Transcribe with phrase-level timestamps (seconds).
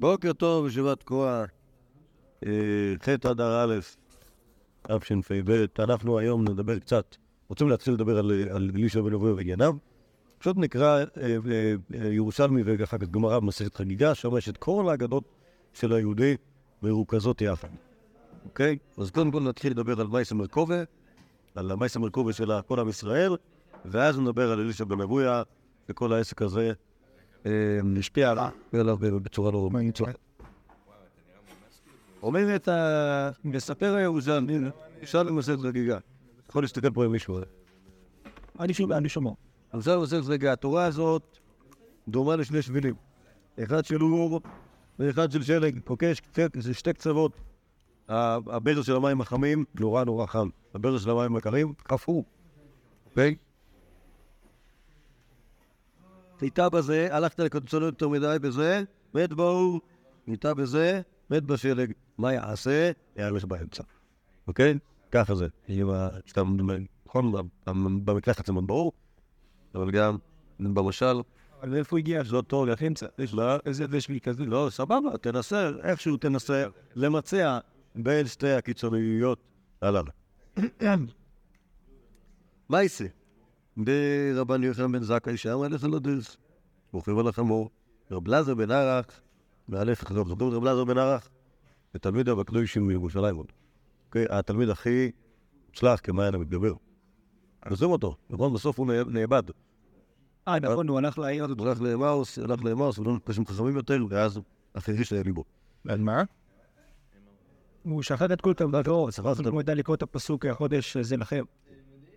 [0.00, 1.44] בוקר טוב, ישיבת תקוע,
[2.46, 3.74] אה, ח' אדר א',
[4.82, 5.64] תשפ"ב.
[5.78, 7.16] אנחנו היום נדבר קצת,
[7.48, 9.76] רוצים להתחיל לדבר על אלישע בן אבויה וענייניו.
[10.38, 11.36] פשוט נקרא אה,
[11.94, 15.24] אה, ירושלמי ואחר כך גמרא במסכת חגיגה, יש את כל האגדות
[15.72, 16.36] של היהודי
[16.82, 17.68] מרוכזות יחד.
[18.44, 18.78] אוקיי?
[18.98, 20.82] אז קודם כל נתחיל לדבר על מייסה מרכובה,
[21.54, 23.36] על המייסה מרכובה של כל עם ישראל,
[23.84, 25.42] ואז נדבר על אלישע בן אבויה
[25.88, 26.72] וכל העסק הזה
[27.98, 28.30] השפיע
[28.72, 30.14] עליו בצורה לא מוצלחת.
[32.22, 34.58] אומרת, ה- מספר הירושלמי,
[35.02, 35.98] אפשר למסכת חגיגה.
[36.48, 37.38] יכול להסתכל פה עם מישהו.
[38.60, 39.30] אני שומע, אני שומע.
[39.72, 41.38] עכשיו מסכת חגיגה, התורה הזאת
[42.08, 42.94] דומה לשני שבילים.
[43.64, 44.40] אחד של אור
[44.98, 46.12] ואחד של שלג, אוקיי?
[46.54, 47.32] זה שתי קצוות.
[48.08, 50.48] ה- הברז של המים החמים, נורא נורא חם.
[50.74, 52.22] הברז של המים הקרים, קפוא.
[53.10, 53.34] אוקיי?
[56.42, 58.82] ניטע בזה, הלכת לקונצונות יותר מדי בזה,
[59.14, 59.80] מת באור,
[60.26, 61.00] ניטע בזה,
[61.30, 61.92] מת בשלג.
[62.18, 62.90] מה יעשה?
[63.16, 63.82] יעלך באמצע.
[64.48, 64.78] אוקיי?
[65.10, 65.46] ככה זה.
[65.68, 66.42] אם ה- שאתה,
[67.06, 67.32] נכון,
[68.04, 68.92] במקלחת זה מאוד ברור,
[69.74, 70.16] אבל גם
[70.58, 71.20] במשל,
[71.62, 72.24] אבל איפה הגיע?
[72.24, 73.06] זה לא טוב, אמצע.
[73.32, 74.44] לא, איזה בשביל כזה?
[74.44, 77.58] לא, סבבה, תנסה, איכשהו תנסה למצע
[77.94, 79.38] בין שתי הקיצוניות
[79.82, 80.10] הללו.
[82.68, 83.04] מה יעשה?
[83.76, 86.36] ברבן יוחנן בן זכאי שם הלך על הדרך,
[86.92, 87.70] רוכב על החמור,
[88.10, 89.20] רב לזר בן ערך,
[89.68, 91.28] מאלף חזור, זוכרים את רב לזר בן ערך?
[91.92, 93.46] זה תלמיד הבקדושים מירושלים עוד.
[94.06, 95.10] אוקיי, התלמיד הכי
[95.68, 96.72] מוצלח כמעיין המתגבר.
[97.70, 98.52] עוזבים אותו, נכון?
[98.54, 99.42] בסוף הוא נא- נאבד.
[100.48, 101.60] אה, נכון, הוא הלך לעיר הזאת.
[101.60, 104.40] הלך לאמאוס, הלך לאמאוס, ולא נפגש עם חכמים יותר, ואז
[104.74, 105.44] החיריש היה ליבו.
[105.88, 106.22] על מה?
[107.82, 109.08] הוא שחט את כל תלמידו,
[109.52, 111.44] הוא ידע לקרוא את הפסוק החודש זה לכם.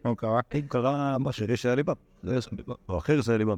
[0.04, 1.44] הוא קרא, הוא קרא משהו.
[1.44, 1.94] החיריש היה ליבם.
[2.24, 2.74] זה היה ליבם.
[2.90, 3.58] או החרס היה ליבם.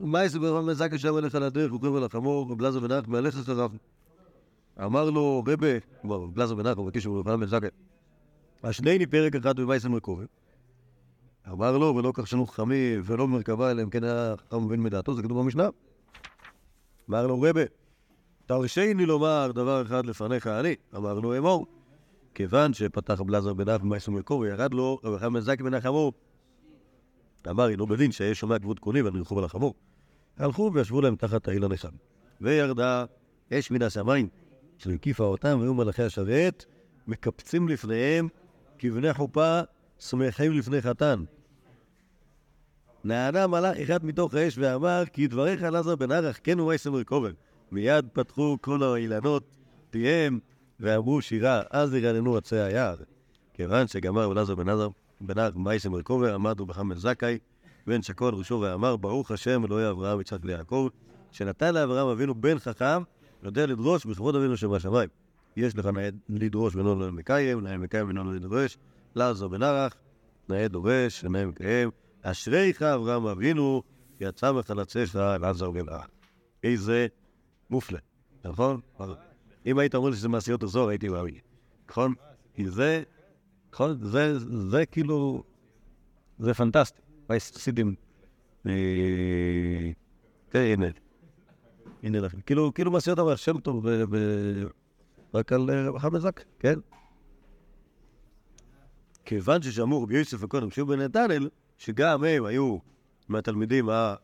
[0.00, 2.80] מה יש ברבן בן זכאי שם הלך על הדרך, הוא קרב על החמור, רב לזר
[2.80, 3.70] בן ערך מהלך אחריו.
[4.84, 5.66] אמר לו, רבה,
[6.36, 7.68] לזר בן ערך, הוא מבקש בן זכאי.
[8.62, 10.24] השנייני פרק אחד במייסן מרכובה.
[11.48, 15.14] אמר לו, ולא כך שנו חכמים, ולא במרכבה, אלא אם כן היה חכם מבין מדעתו,
[15.14, 15.68] זה כתוב במשנה.
[17.10, 17.62] אמר לו, רבה,
[18.46, 20.74] תרשני לומר דבר אחד לפניך אני.
[20.96, 21.66] אמר לו, אמור.
[22.34, 26.12] כיוון שפתח בלעזר בן אב במייסון מרכוב, ירד לו רבי בן זקי בן החמור.
[27.50, 29.74] אמר, אינו בדין שיש שומע כבוד קונים ואני רכוב על החמור.
[30.38, 31.92] הלכו וישבו להם תחת האילן אחד.
[32.40, 33.04] וירדה
[33.52, 34.28] אש מן השמיים,
[34.78, 36.64] שהקיפה אותם, והיו מלאכי השרת,
[37.06, 38.28] מקפצים לפניהם
[38.78, 39.60] כבני חופה,
[39.98, 41.24] שמחים לפני חתן.
[43.04, 47.30] נענה מלאך אחד מתוך האש ואמר, כי דבריך אלעזר בן ערך כן ומייסם מרכובר.
[47.72, 49.44] מיד פתחו כל האילנות,
[49.90, 50.38] פיהם,
[50.80, 52.96] ואמרו שירה, אז ירננו עצי היער.
[53.54, 54.88] כיוון שגמר אלעזר בן עזר
[55.20, 57.38] במייסם מרכובר, עמד בן זכאי,
[57.86, 60.88] בן שקול ראשו ואמר, ברוך השם אלוהי אברהם יצחק ליעקב,
[61.32, 63.02] שנתן לאברהם אבינו בן חכם,
[63.42, 65.08] יודע לדרוש בכבוד אבינו שבשמיים.
[65.56, 68.78] יש לך נאה לדרוש ולא למקיים, נאה מקיים ולא לדרוש,
[69.14, 69.94] לעזר בן ערך,
[70.48, 71.90] נאה דורש ונאה מקיים.
[72.22, 73.82] אשריך אברהם אבינו,
[74.20, 76.08] יצא מחלציך לעזר בן ערך.
[76.62, 77.06] איזה
[77.70, 77.98] מופלא,
[78.44, 78.80] נכון?
[79.70, 81.34] אם היית אומר שזה מעשיות הזוהר, הייתי מאמין.
[81.90, 82.14] נכון?
[82.54, 83.02] כי זה,
[83.72, 83.98] נכון?
[84.02, 85.42] זה, זה כאילו,
[86.38, 87.00] זה פנטסטי.
[87.28, 87.94] והחסידים,
[88.66, 88.72] אה,
[90.50, 90.86] כן, הנה,
[92.02, 92.40] הנה לכם.
[92.40, 93.86] כאילו, כאילו מעשיות אבל שם טוב,
[95.34, 96.78] רק על אה, רבי חמד זק, כן?
[99.24, 101.48] כיוון ששמעו רבי יוסף וקודם שהוא בן נתנאל,
[101.78, 102.78] שגם הם היו
[103.28, 104.14] מהתלמידים אה,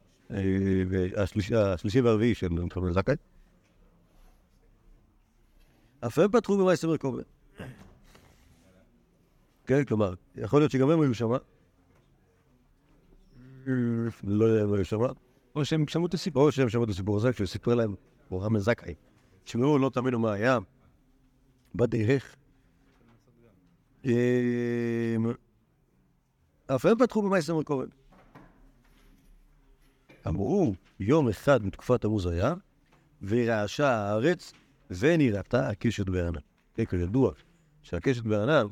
[1.56, 3.14] השלישי והרביעי של רבי זכאי,
[6.06, 7.22] אף הם פתחו במאי מרכובה.
[9.66, 11.38] כן, כלומר, יכול להיות שגם הם היו שמה.
[14.24, 15.08] לא יודע אם היו שמה.
[15.56, 16.46] או שהם שמעו את הסיפור.
[16.46, 17.94] או שהם שמעו את הסיפור הזה כשהוא סיפר להם,
[18.30, 18.94] מוחמד זכאי.
[19.44, 20.58] תשמעו, לא תאמינו מה היה.
[21.74, 22.36] בדרך.
[24.04, 24.12] אמ,
[26.66, 27.84] אף הם פתחו במאי מרכובה.
[30.26, 32.54] אמרו, יום אחד מתקופת תמוז היה,
[33.22, 34.52] ורעשה הארץ,
[34.90, 36.40] ונראתה הקשת בענן.
[36.74, 37.32] כן, כידוע,
[37.82, 38.66] שהקשת בענן,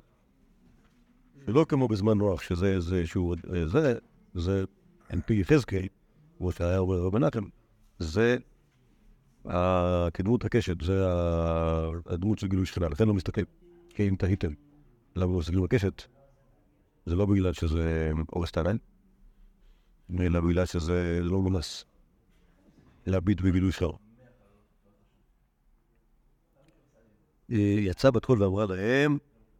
[1.46, 3.36] שלא כמו בזמן נוח, שזה איזה שהוא,
[3.66, 3.98] זה,
[4.34, 4.64] זה,
[5.26, 5.86] פי יחזקאל,
[6.38, 7.44] כמו שהיה אומר רבי מנחם,
[7.98, 8.36] זה
[10.14, 11.04] כדמות הקשת, זה
[12.06, 13.46] הדמות של גילוי שכינה, לכן לא מסתכלים.
[13.88, 14.52] כי אם תהיתם
[15.16, 16.02] למה לא מסתכלים בקשת,
[17.06, 18.78] זה לא בגלל שזה אורס העיניים,
[20.20, 21.84] אלא בגלל שזה לא מונס
[23.06, 23.98] להביט בגילוי שלו.
[27.58, 29.18] יצאה בת קול ואמרה להם,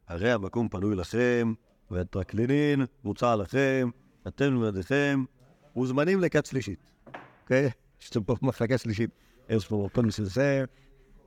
[0.09, 1.53] הרי המקום פנוי לכם,
[1.91, 3.91] והטרקלינין מוצע לכם,
[4.29, 5.25] אתם ומדיכם,
[5.77, 6.79] מוזמנים לכת שלישית.
[7.43, 7.71] אוקיי?
[8.03, 9.11] יש פה מחלקה שלישית.
[9.49, 10.65] יש פה מיני שזה,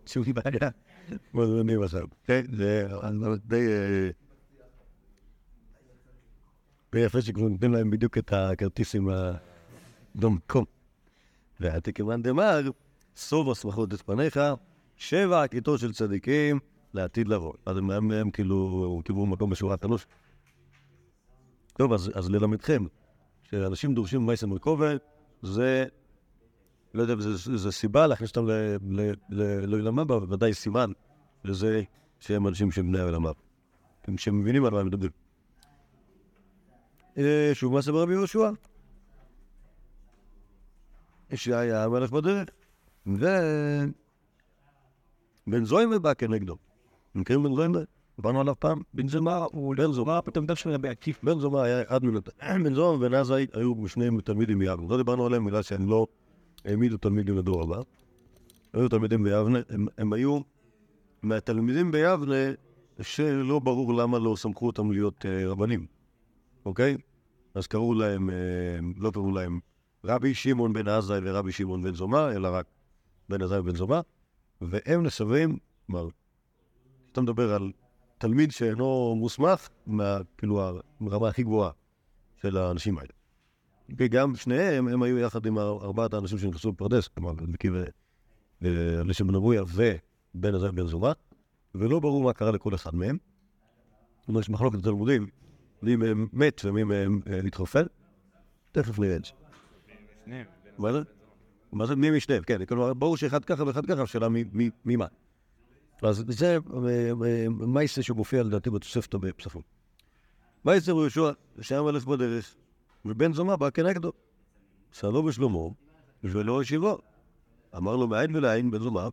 [0.06, 0.70] שום בעיה.
[1.34, 2.08] מוזמנים עכשיו.
[2.24, 2.88] כן, זה
[3.46, 3.68] די...
[3.68, 4.10] אה,
[6.92, 9.10] די יפה שכבר נותנים להם בדיוק את הכרטיסים
[10.16, 10.66] למקום.
[11.60, 12.62] והתקמן דמר,
[13.16, 14.40] סוב השמחות את פניך,
[14.98, 16.60] שבע הכיתות של צדיקים
[16.94, 17.54] לעתיד לבוא.
[17.66, 20.08] אז הם, הם, הם כאילו קיבלו מקום בשורת אנוש.
[21.78, 22.84] טוב, אז, אז ללמדכם,
[23.44, 24.90] שאנשים דורשים מייסם רקובה,
[25.42, 25.86] זה,
[26.94, 28.48] לא יודע, זה, זה, סיבה להכניס אותם
[29.30, 30.92] לעולם הבא, ובוודאי סימן
[31.44, 31.82] לזה
[32.20, 33.40] שהם אנשים שהם בני העולם הבא.
[34.18, 35.12] שהם מבינים על מה הם מדברים.
[37.18, 38.50] אה, שוב מעשה ברבי יהושע.
[41.36, 42.50] שהיה המלך בדרך,
[45.48, 46.58] ובן זוימה בא כנגדו.
[47.16, 47.80] מכירים בן זוימה?
[48.16, 48.82] דיברנו עליו פעם?
[48.94, 51.24] בן זומא הוא בן זומא, פתאום דף שלו בעקיף.
[51.24, 52.30] בן זומא היה אחד מלת...
[52.64, 54.88] בן זומא ובן עזאי היו שניהם תלמידים מיבנה.
[54.90, 56.08] לא דיברנו עליהם בגלל שהם לא
[56.66, 57.82] העמידו תלמידים לדור הבא.
[58.74, 59.60] היו תלמידים ביבנה,
[59.98, 60.40] הם, היו
[61.24, 62.54] מהתלמידים ביבנה
[63.02, 65.86] שלא ברור למה לא סמכו אותם להיות uh, רבנים,
[66.66, 66.98] אוקיי?
[67.56, 68.34] אז קראו להם, uh,
[68.98, 69.60] לא קראו להם
[70.04, 72.66] רבי שמעון בן עזאי ורבי שמעון בן זומא, אלא רק
[73.30, 74.00] בן עזאי ובן זומא,
[74.62, 75.58] והם נסבים,
[75.88, 76.08] כלומר,
[77.12, 77.72] אתה מדבר על
[78.18, 80.62] תלמיד שאינו מוסמך, מה, כאילו,
[81.02, 81.72] הרמה הכי גבוהה
[82.42, 83.10] של האנשים האלה.
[83.98, 87.74] וגם שניהם, הם היו יחד עם ארבעת האנשים שנכנסו בפרדס, כלומר, מקיף
[89.06, 91.12] לשם בן אבויה ובן עזאי ובן זומא,
[91.76, 93.18] ולא ברור מה קרה לכל אחד מהם.
[94.20, 95.28] זאת אומרת, יש מחלוקת תלמודים,
[95.82, 97.88] מי מהם מת ומי מהם אה, התחופל.
[98.72, 99.32] תכף נראה את זה.
[101.72, 101.96] מה זה?
[101.96, 102.44] מי משניהם?
[102.44, 105.06] כן, כלומר, ברור שאחד ככה ואחד ככה, השאלה מי מה.
[106.02, 109.62] אז זה אה, אה, מייסר שמופיע לדעתי בתוספתא בפסחים.
[110.66, 111.32] מייסר הוא יהושע,
[111.62, 112.56] שהיה מלך בדרך,
[113.06, 114.12] ובן זומא בא כנגדו.
[114.92, 115.60] שאלו בשלמה,
[116.24, 116.98] ולא השיבו.
[117.78, 119.08] אמר לו, מאין ולעין בן זומא?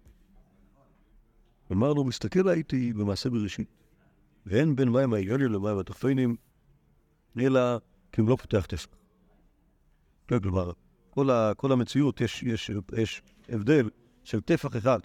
[1.73, 3.69] אמר לו, מסתכל הייתי במעשה בראשית,
[4.47, 6.37] ואין בין מים העליונים למים התחתונים,
[7.41, 7.79] אלא
[8.13, 8.87] כי הוא לא פותח טפח.
[10.29, 10.73] כן, כלומר,
[11.15, 13.91] כל, ה, כל המציאות, יש, יש, יש הבדל
[14.25, 14.99] של טפח אחד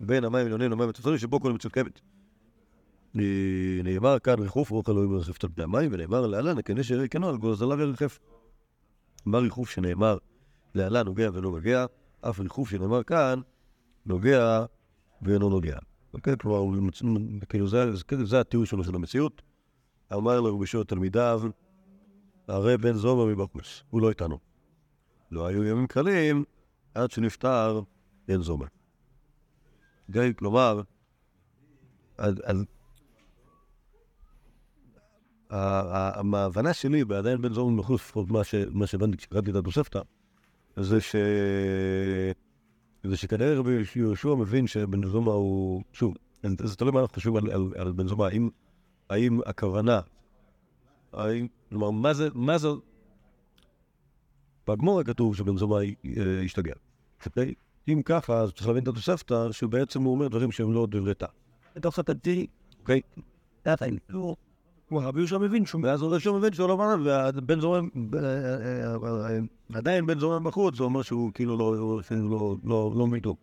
[0.00, 2.00] בין המים העליונים למים התחתונים, שבו כל המציאות קיימת.
[3.84, 7.36] נאמר כאן ריחוף רוח אלוהים מרחפת על פני המים, ונאמר להלן, הכנס שירי כנו על
[7.36, 8.18] גוזלה וריחף.
[9.26, 10.18] מה ריחוף שנאמר
[10.74, 11.86] להלן נוגע ולא נוגע,
[12.20, 13.40] אף ריחוף שנאמר כאן
[14.06, 14.64] נוגע
[15.22, 15.78] ואינו נוגע.
[16.14, 16.78] אוקיי, כלומר,
[17.48, 17.90] כאילו זה,
[18.24, 19.42] זה התיאור שלו של המציאות.
[20.12, 21.42] אמר לו בשעות תלמידיו,
[22.48, 24.49] הרי בן זומר מבחוץ, הוא לא איתנו.
[25.30, 26.44] לא היו ימים קלים
[26.94, 27.80] עד שנפטר
[28.28, 28.66] בן זומר.
[30.10, 30.82] גיא, כלומר,
[35.50, 38.28] ההבנה שלי, ועדיין בן זומר מחוץ, לפחות
[38.70, 40.00] מה שהבנתי כשקראתי את התוספתא,
[40.76, 41.16] זה ש...
[43.04, 46.14] זה שכנראה רבי יהושע מבין שבן זומא הוא, שוב,
[46.64, 48.48] זה תלוי מה אנחנו חושבים על, על, על בן זומא, האם,
[49.10, 50.00] האם הכוונה,
[51.12, 52.68] האם, כלומר, מה זה, מה זה,
[54.70, 55.76] בגמור כתוב שבן זומא
[56.44, 56.74] השתגע.
[57.88, 61.28] אם ככה, אז צריך להבין את התוספתא, שבעצם הוא אומר דברים שהם לא דברי טעם.
[61.76, 62.46] בתוך סתתי,
[62.80, 63.00] אוקיי?
[64.88, 65.64] כמו רבי יהושע מבין.
[65.82, 67.88] ואז רבי יהושע מבין שהוא לא מאמין, והבן זורם,
[69.72, 71.56] עדיין בן זורם בחוץ, זה אומר שהוא כאילו
[72.94, 73.36] לא מיתו,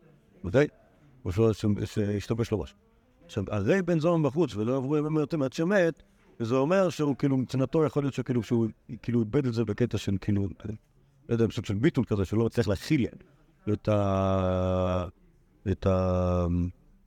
[0.44, 0.68] אוקיי?
[1.26, 1.32] או
[1.86, 2.78] שהשתבש לו משהו.
[3.26, 6.04] עכשיו, הרי בן זורם בחוץ ולא עברו ימים יותר מעט שמת,
[6.40, 8.68] וזה אומר שהוא כאילו, מבחינתו יכול להיות שכאילו שהוא
[9.02, 10.48] כאילו איבד את זה בקטע של כאילו,
[11.30, 13.08] לא יודע, פשוט של ביטול כזה, שלא מצליח להכיל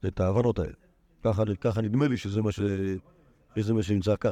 [0.07, 0.73] את ההבנות האלה.
[1.61, 2.59] ככה נדמה לי שזה מה ש...
[3.57, 4.31] וזה מה שנמצא כאן.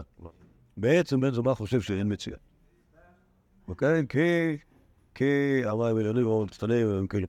[0.77, 2.37] בעצם בן זומא חושב שאין מציאה.
[3.67, 4.07] אוקיי?
[4.09, 4.57] כי,
[5.15, 7.27] כי המים העליונים מאוד מצטנעים, הם כאילו,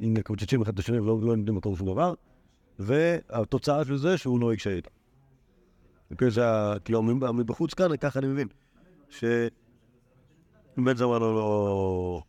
[0.00, 2.14] אם מקוצצים אחד את השני ולא יודעים מקום שום דבר,
[2.78, 4.90] והתוצאה של זה שהוא לא יקשה איתם.
[6.10, 6.28] אוקיי?
[6.84, 8.48] כאילו מבחוץ כאן, ככה אני מבין,
[10.76, 12.22] שבן זומא לא,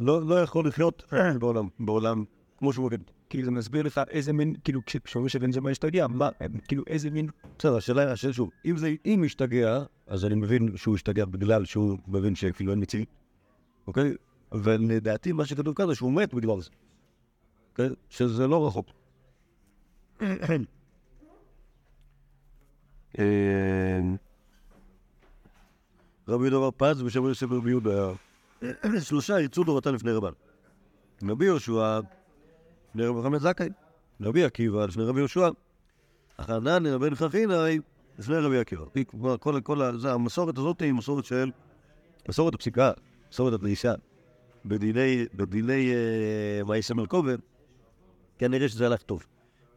[0.00, 2.24] לא, לא, יכול לחיות בעולם, בעולם
[2.58, 3.00] כמו שהוא מבין.
[3.30, 6.28] כאילו זה מסביר לך איזה מין, כאילו כשאומרים שבן זמר השתגע, מה,
[6.68, 7.28] כאילו איזה מין...
[7.58, 11.98] בסדר, השאלה, השאלה שוב, אם זה, אם השתגע, אז אני מבין שהוא השתגע בגלל שהוא
[12.08, 13.08] מבין שכאילו אין מציאות,
[13.86, 14.14] אוקיי?
[14.52, 16.70] ולדעתי מה שכתוב כאן זה שהוא מת בגלל זה,
[17.70, 17.88] אוקיי?
[18.08, 18.86] שזה לא רחוק.
[26.28, 28.12] רבי יהודה בר פז ושם יוסף רבי יהודה,
[29.08, 30.30] שלושה ירצו דורתם לפני רבן.
[31.22, 32.00] רבי יהושע
[32.90, 33.68] לפני רבי חמד זכאי,
[34.20, 35.48] רבי עקיבא לפני רבי יהושע,
[36.38, 37.78] החנן רבי חכינאי
[38.18, 38.84] לפני רבי עקיבא.
[39.40, 41.50] כל, כל, זה, המסורת הזאת היא מסורת של,
[42.28, 42.92] מסורת הפסיקה,
[43.30, 43.94] מסורת הפרישה.
[44.66, 47.38] בדיני, בדיני אה, וישמר כובד,
[48.38, 49.26] כנראה שזה הלך טוב.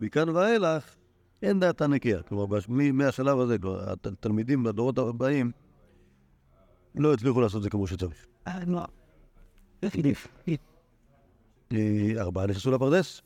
[0.02, 0.96] מכאן ואילך,
[1.42, 2.22] אין דעתה נקייה.
[2.22, 2.60] כלומר,
[2.94, 3.58] מהשלב הזה,
[4.04, 5.52] התלמידים בדורות הבאים
[6.96, 8.26] לא הצליחו לעשות את זה כמו שצריך.
[8.48, 8.60] אה?
[11.74, 13.22] אה, ארבעה נכנסו לפרדס.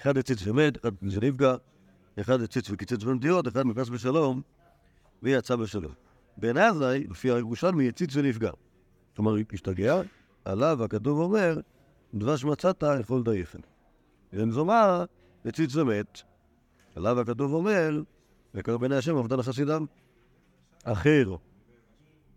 [0.00, 1.56] אחד הציץ ומת, אחד שנפגע,
[2.20, 4.42] אחד הציץ וקיצץ בנטיות, אחד נכנס בשלום
[5.22, 5.92] ויצא בשלום.
[6.36, 8.50] בן עזאי, לפי הירושלמי, הציץ ונפגע.
[9.16, 10.00] כלומר, השתגע,
[10.44, 11.60] עליו הכתוב אומר,
[12.14, 13.58] דבש מצאת יכול דייפן.
[14.32, 15.04] בן זומא,
[15.44, 16.20] הציץ ומת,
[16.96, 18.02] עליו הכתוב אומר,
[18.54, 19.84] וקרא בעיני השם עבדה לחסידם.
[20.84, 21.36] אחר,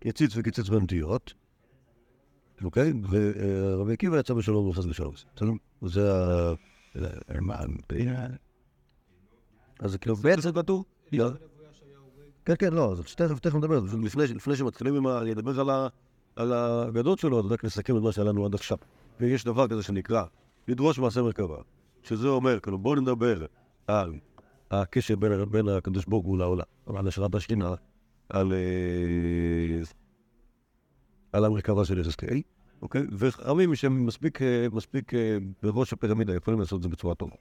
[0.07, 1.33] הציץ וקיצץ בנטיות,
[2.63, 2.93] אוקיי?
[3.09, 5.13] ורבי עקיבא יצא בשלום ונכנס בשלום.
[5.35, 5.51] בסדר?
[5.81, 6.53] זה ה...
[9.79, 10.85] אז כאילו בעצם כתוב...
[11.11, 11.29] לא.
[12.45, 13.79] כן, כן, לא, אז תכף, נדבר.
[14.35, 15.21] לפני, שמתחילים עם ה...
[15.21, 15.87] אני אדבר על, ה,
[16.35, 18.77] על האגדות שלו, אז רק נסכם את מה שהיה לנו עד עכשיו.
[19.19, 20.23] ויש דבר כזה שנקרא
[20.67, 21.57] לדרוש מעשה מרכבה,
[22.03, 23.45] שזה אומר, כאילו, בואו נדבר
[23.87, 24.13] על
[24.71, 27.73] הקשר בין, בין הקדוש ברוך הוא לעולם, על השראת השכינה,
[28.29, 29.81] על, אה,
[31.31, 32.25] על המרכבה של SSK,
[32.81, 33.05] אוקיי?
[33.11, 37.35] וחכמים שהם מספיק, אה, מספיק אה, בראש הפירמידה יכולים לעשות את זה בצורה טובה.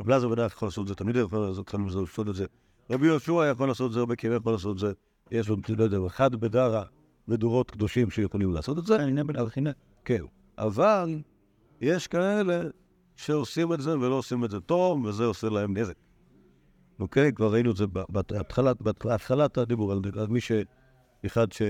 [0.00, 2.46] רב אלעזר בן יכול לעשות את זה, תמיד יכול לעשות את זה.
[2.90, 4.92] רבי יהושע יכול לעשות את זה, רבי קירי יכול לעשות את זה.
[5.30, 6.84] יש עוד, לא יודע, אחד בדרה
[7.28, 8.96] מדורות קדושים שיכולים לעשות את זה.
[8.96, 9.70] אני בן הבחינה.
[10.04, 10.22] כן.
[10.58, 11.18] אבל
[11.80, 12.62] יש כאלה
[13.16, 15.94] שעושים את זה ולא עושים את זה טוב, וזה עושה להם נזק.
[17.00, 17.32] אוקיי?
[17.32, 20.52] כבר ראינו את זה בהתחלת, בהתחלת הדיבור על מי ש...
[21.26, 21.62] אחד, ש...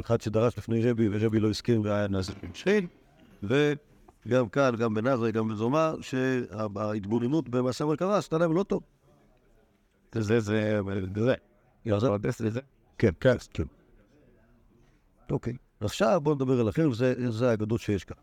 [0.00, 2.86] אחד שדרש לפני רבי, ורבי לא הסכים והיה נעשה שכין,
[3.42, 8.82] וגם כאן, גם בנזרי, גם בזומא, שההתבוננות במעשה מרכבה עשתה להם לא טוב.
[10.14, 10.80] זה, זה,
[11.14, 11.34] זה.
[11.84, 12.60] יעזור לדס לזה.
[12.98, 13.64] כן, כן, כן.
[15.30, 15.56] אוקיי.
[15.80, 18.16] עכשיו בואו נדבר על וזה זה האגדות שיש כאן.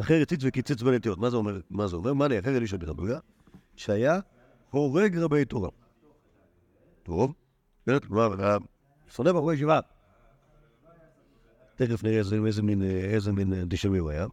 [0.00, 1.18] אחר הציץ וקיצץ בנטיות.
[1.18, 1.60] מה זה אומר?
[1.70, 2.14] מה זה אומר?
[2.14, 3.18] מה לי אחר אלישע ברבויה?
[3.76, 4.20] שהיה
[4.74, 5.68] הורג רבי תורה.
[7.02, 7.34] טוב.
[7.86, 8.58] כן, כלומר,
[9.08, 9.80] שונא בחורי ישיבה.
[11.76, 14.26] תכף נראה איזה, מין, איזה מין אנטישמי הוא היה.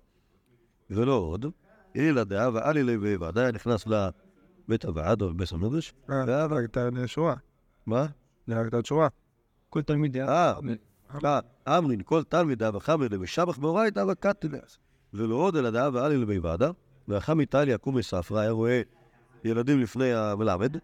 [0.89, 1.45] ולא עוד.
[1.95, 5.93] אלא דעה ואלי לוי ועדיין נכנס לבית הוועד או לבית המדרש.
[6.09, 7.35] אה, הרגת שורה.
[7.85, 8.05] מה?
[8.47, 9.07] הרגת שורה.
[9.69, 10.27] כל תלמיד היה...
[10.27, 10.53] אה,
[11.25, 11.39] אה,
[11.77, 14.79] אמרין, כל תלמיד דאב וחמר למשבח מאורייתא וקטנס.
[15.13, 16.71] ולא עוד אלא דאב ואלי לבי ועדה,
[17.07, 18.81] ואחם איטליה קומי ספרא, היה רואה
[19.43, 20.77] ילדים לפני המלמד,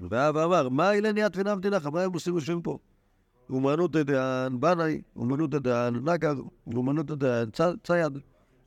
[0.00, 2.78] והיה ואמר, מה אילניית ונמתי לך, מה הם עושים יושבים פה?
[3.50, 6.34] אומנות דען בנאי, אומנות דען נגר,
[6.66, 7.48] אומנות דען
[7.82, 8.18] צייד,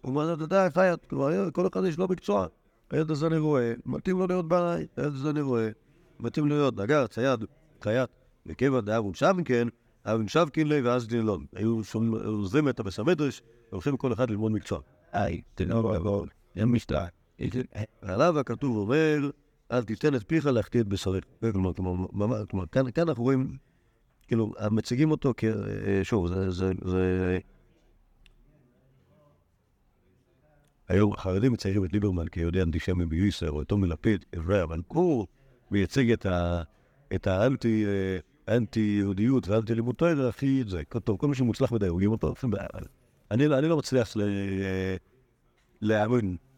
[0.04, 1.06] אומנות דען חייט.
[1.06, 2.48] כלומר, כל אחד יש לו מקצוע.
[2.92, 5.70] הילד הזה אני רואה, מתאים לו להיות בנאי, הילד הזה אני רואה,
[6.20, 7.46] מתאים לו להיות נגר, צייד,
[7.82, 8.10] חייט.
[8.46, 9.70] וכיוון דאב ונשבקין,
[10.06, 11.46] אב ונשבקין לי ואז דילון.
[11.56, 11.82] היו
[12.26, 14.80] עוזרים את הבסמדרש, והולכים כל אחד ללמוד מקצוע.
[15.12, 16.26] היי, תנור עבור.
[16.56, 17.08] אין משטרה.
[18.04, 19.30] ועליו הכתוב אומר,
[19.72, 21.24] אל תיתן את פיך להחטיא את בשריך.
[21.52, 23.58] כלומר, כלומר, כאן, כאן אנחנו רואים,
[24.28, 25.44] כאילו, מציגים אותו כ...
[25.44, 26.52] אה, שוב, זה...
[26.52, 27.40] זה, זה...
[30.88, 34.26] היום החרדים מציירים את ליברמן כיהודי אנטישמי ביוסר, או את טומי לפיד,
[34.64, 35.28] אבל הוא
[35.72, 36.62] מייצג את, ה,
[37.16, 37.86] את האנטי...
[37.86, 38.20] אה,
[38.56, 40.82] אנטי-יהודיות ואנטי לימוד תואר הכי זה.
[41.04, 42.34] טוב, כל מי שמוצלח מדי הורגים אותו.
[43.32, 44.18] אני, אני לא מצליח
[45.82, 45.92] ל,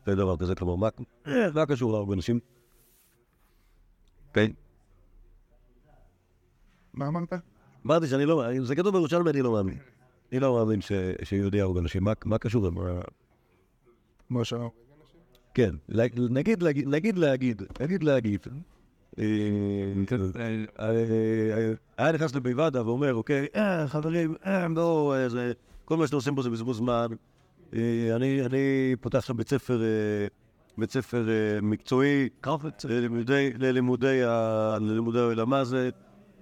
[0.08, 0.90] להאמין לדבר כזה, כלומר, מה,
[1.28, 2.40] אה, מה קשור להרבה אנשים?
[4.34, 4.52] כן.
[6.94, 7.34] מה אמרת?
[7.86, 9.78] אמרתי שאני לא, זה כתוב בירושלמי, אני לא מאמין.
[10.32, 10.92] אני לא מאמין ש-
[11.24, 12.04] שיהודי יהרוג אנשים.
[12.04, 12.70] מה- מה קשור?
[12.70, 13.02] מה-
[14.28, 14.54] כמו ש...
[15.54, 15.76] כן,
[16.30, 18.42] נגיד להגיד, נגיד להגיד, נגיד להגיד.
[19.20, 19.24] אה,
[20.80, 25.52] אה, אה, היה נכנס לביבדה ואומר, אוקיי, אה, חברים, אה, לא, אה, זה-
[25.86, 27.08] כל מה שאתם עושים פה זה בזבוז זמן.
[27.76, 30.28] אה, אני אני פותח עכשיו בית ספר, אה,
[30.78, 32.30] בית ספר אה, מקצועי,
[32.90, 34.22] ללימודי- ללימודי
[34.82, 35.90] ללימודי העולם הזה.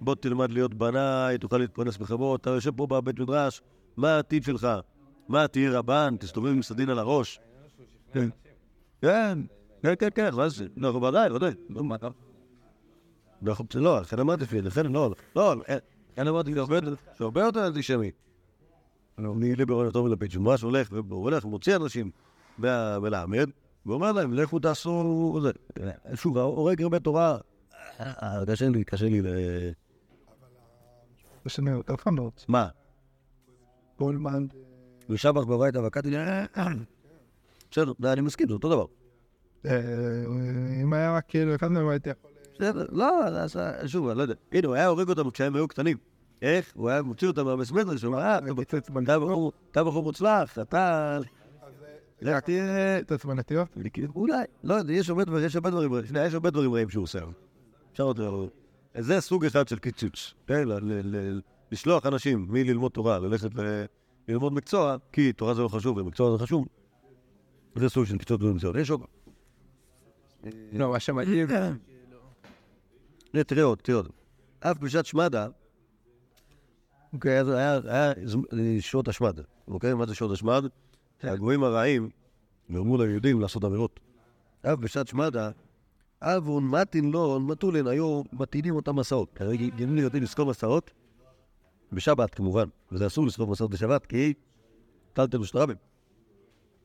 [0.02, 3.62] בוא תלמד להיות בנאי, תוכל להתפרנס בכבוד, אתה יושב פה בבית מדרש,
[3.98, 4.68] מה העתיד שלך?
[5.28, 7.40] מה, תהיה רבן, תסתובב עם סדין על הראש?
[8.14, 8.30] כן.
[9.02, 9.40] כן,
[9.84, 10.66] כן, כן, כן, מה זה?
[10.78, 11.52] לא, בוודאי, בוודאי.
[11.70, 12.08] לא, אתה?
[13.42, 15.56] לא, זה לא, לכן אמרתי לכן לא, לא,
[16.14, 16.62] לכן אמרתי, זה
[17.20, 18.12] הרבה יותר אנטישמי.
[19.20, 22.12] אני ליברון יותר מלפיד, שהוא ממש הולך, והוא הולך ומוציא אנשים
[22.58, 23.50] מהמלמד,
[23.86, 25.40] ואומר להם, לכו תעשו.
[26.16, 27.38] שוב, הורג הרבה תורה,
[28.00, 29.28] אה, קשה לי, קשה לי ל...
[31.44, 32.46] זה שני יותר פנות.
[32.48, 32.68] מה?
[33.98, 34.46] כל מן...
[35.10, 36.16] ושבח באורייתא וקטי,
[37.72, 38.86] בסדר, אני מסכים, זה אותו דבר.
[39.66, 40.24] אה,
[40.84, 42.32] אם היה רק כאילו אחד מהם הייתי יכול...
[42.54, 43.10] בסדר, לא,
[43.86, 44.34] שוב, אני לא יודע.
[44.52, 45.98] הנה, הוא היה הורג אותם כשהם היו קטנים.
[46.41, 46.72] איך?
[46.75, 48.39] הוא היה מוציא אותה מהבית מדרש, הוא אמר, אה,
[49.72, 51.20] אתה- בחור- מוצלח, אתה...
[52.22, 53.00] לך תהיה...
[53.00, 53.67] את עצמנתיות?
[54.15, 56.06] אולי, לא יודע, יש הרבה דברים, רעים.
[56.25, 57.20] יש הרבה דברים רעים שהוא עושה.
[57.91, 58.20] אפשר עוד...
[58.98, 60.63] זה סוג אחד של קיצוץ, כן?
[61.72, 63.50] לשלוח אנשים מללמוד תורה, ללכת
[64.27, 66.67] ללמוד מקצוע, כי תורה זה לא חשוב ומקצוע זה חשוב.
[67.75, 68.79] זה סוג של קיצוץ במקצוע.
[68.79, 69.01] יש עוד...
[70.72, 71.48] לא, מה שמדהים,
[73.34, 74.10] הנה, תראה עוד, תראה עוד.
[74.60, 75.48] אף בשעת שמדה,
[77.18, 79.94] אוקיי, אז היה, היה זמ- שעות השמד, אוקיי?
[79.94, 80.66] מה זה שעות השמד?
[81.24, 82.10] הגויים הרעים
[82.72, 84.00] גרמו ליהודים לעשות עבירות.
[84.62, 85.50] אף בשעת שמדה,
[86.22, 89.42] אבון מתין לון מתולין, היו מטעינים אותם מסעות.
[89.42, 90.92] הרי גרמו ליהודים לזכור מסעות
[91.92, 94.34] בשבת כמובן, וזה אסור לזכור מסעות בשבת, כי
[95.14, 95.78] טלטל ושטרבים.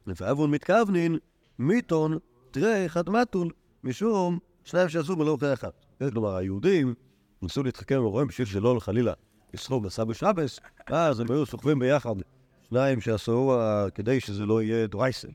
[0.07, 1.19] ואבון מתכוונין,
[1.59, 2.19] מיתון,
[2.51, 3.49] תראה, אחד מתון,
[3.85, 5.71] משום שניים שעשו מלא אוכל אחד.
[5.99, 6.95] כן, כלומר, היהודים
[7.43, 9.13] ניסו להתחכם עם הרועים בשביל שלא חלילה
[9.55, 12.15] לסחוב מסע בשבס, אז הם היו סוחבים ביחד
[12.69, 15.29] שניים שעשו אה, כדי שזה לא יהיה דרייסן,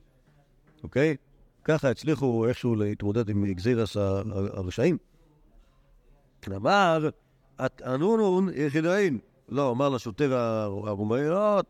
[0.82, 1.16] אוקיי?
[1.64, 4.22] ככה הצליחו איכשהו להתמודד עם גזירס ה-
[4.52, 4.98] הרשעים.
[6.56, 7.08] אמר,
[7.60, 9.18] אנונון יחידאין.
[9.48, 11.62] לא, אמר לשוטר הרומאי, לא,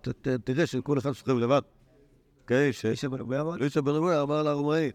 [0.45, 1.61] תראה שכל אחד סוחב לבד.
[2.43, 2.85] אוקיי, ש...
[2.85, 4.91] לישה בן רבוי אמר לרומאי,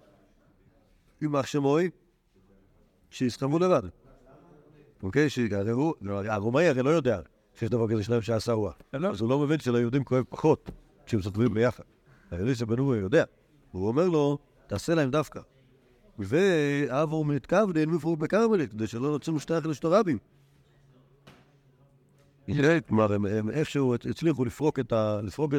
[1.21, 1.89] יימח שמוי,
[3.09, 3.81] שיסחבו לבד.
[5.03, 5.27] אוקיי?
[5.71, 7.19] הוא, הרומאי הרי לא יודע
[7.63, 8.69] שיש דבר כזה שניים שעשה הוא.
[8.93, 10.71] אז הוא לא מבין שליהודים כואב פחות
[11.05, 11.83] כשהם סותרים ביחד.
[12.33, 13.23] אלישע בן אורי יודע.
[13.71, 15.39] הוא אומר לו, תעשה להם דווקא.
[16.19, 20.17] ואבו מתכוונן מפרוק בכרמלית, כדי שלא נוצרו שתי אחלה שתי רבים.
[22.87, 24.93] כלומר, הם, איכשהו הצליחו לפרוק את,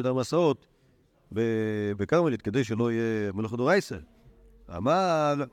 [0.05, 0.67] המסעות
[1.97, 3.99] בכרמלית, כדי שלא יהיה מלוך דורייסר.
[4.77, 5.43] אמר,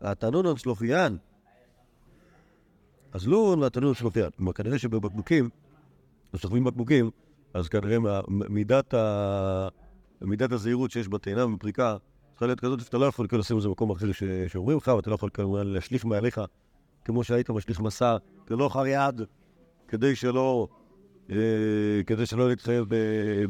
[0.00, 1.16] התנון שלוחיין.
[3.12, 4.30] אז לון והתנון שלוחיין.
[4.36, 5.50] כלומר, כנראה שבבקבוקים,
[6.32, 7.10] כשסוחבים בקבוקים,
[7.54, 7.96] אז כנראה
[8.28, 9.68] מידת, ה...
[10.20, 11.96] מידת הזהירות שיש בטעינה ובפריקה
[12.30, 14.22] צריכה להיות כזאת שאתה לא יכול כאילו לשים את זה במקום אחר ש...
[14.48, 16.40] שאומרים לך, ואתה לא יכול כמובן להשליך מעליך,
[17.04, 18.16] כמו שהיית משליך מסע,
[18.48, 19.20] כלא יד,
[19.88, 20.68] כדי שלא...
[21.30, 21.36] אה,
[22.06, 22.86] כדי שלא להתחייב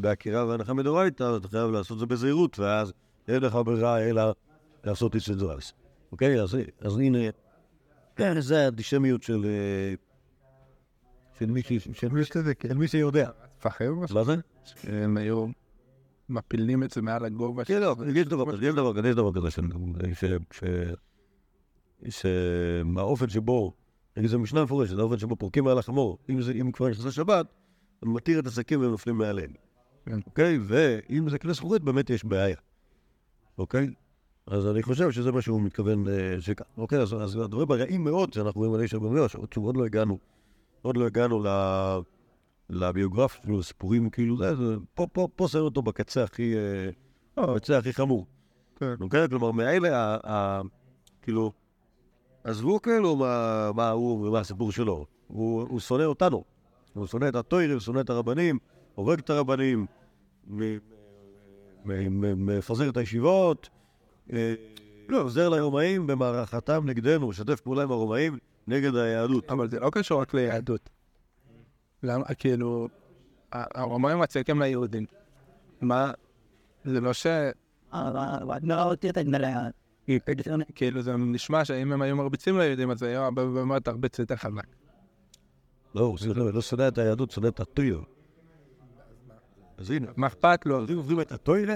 [0.00, 2.92] בעקירה והנחה מדאורייתא, אז אתה חייב לעשות את זה בזהירות, ואז
[3.28, 4.22] אין לך ברירה אלא
[4.84, 5.46] לעשות את זה.
[6.12, 6.40] אוקיי?
[6.40, 7.18] אז, אז הנה,
[8.16, 9.46] כן, זה האנטישמיות של...
[11.92, 12.22] של מי,
[12.74, 13.30] מי שיודע.
[13.60, 14.34] פחר, מה זה?
[14.82, 15.46] הם היו
[16.28, 17.64] מפילים את זה מעל הגובה.
[17.64, 19.48] כן, לא, יש דבר כזה, יש דבר כזה, יש דבר כזה,
[22.08, 23.72] שהאופן שבו,
[24.16, 27.46] נגיד זו משנה מפורשת, האופן שבו פורקים מעל החמור, אם זה- אם כבר נכנסה שבת,
[28.00, 29.50] הוא מתיר את השקים והם נופלים מעליהם.
[30.06, 30.18] כן.
[30.26, 30.58] אוקיי?
[30.62, 32.56] ואם זה כלי זכורית, באמת יש בעיה.
[33.58, 33.90] אוקיי?
[34.46, 36.36] אז אני חושב שזה מה שהוא מתכוון אה.
[36.76, 40.18] אוקיי, אז הדברים הרעים מאוד שאנחנו רואים על איש הבן שעוד שוב, עוד לא הגענו,
[40.82, 42.00] עוד לא הגענו ל-
[42.70, 46.54] לביוגרפיה שלו, לסיפורים כאילו, זה, זה- פה- פה פה שמים אותו בקצה הכי,
[47.38, 48.26] אה, בקצה הכי חמור.
[48.76, 48.94] כן.
[49.00, 49.28] אוקיי?
[49.28, 50.16] כלומר, מאלה,
[51.22, 51.52] כאילו,
[52.44, 55.06] עזבו כאילו מה מה הוא ומה הסיפור שלו.
[55.28, 56.44] הוא הוא שונא אותנו.
[56.94, 58.58] הוא שונא את הטוירים, שונא את הרבנים,
[58.94, 59.86] הורג את הרבנים,
[62.36, 63.68] מפזר את הישיבות,
[64.32, 64.54] אה,
[65.12, 69.50] עוזר לרומאים במערכתם נגדנו, משתף פעולה עם הרומאים נגד היהדות.
[69.50, 70.90] אבל זה לא קשור רק ליהדות.
[72.02, 72.88] למה, כאילו,
[73.52, 75.04] הרומאים מצליחים ליהודים.
[75.80, 76.12] מה,
[76.84, 77.26] זה לא ש...
[80.74, 84.66] כאילו זה נשמע שאם הם היו מרביצים ליהודים אז היה באמת תרביץ יותר חזק.
[85.94, 88.02] לא, הוא שונא- לא שונא את היהדות, שונא את הטויר.
[89.78, 90.74] אז הנה, מה אכפת לו?
[90.76, 91.74] יהודים עוברים את הטוירה,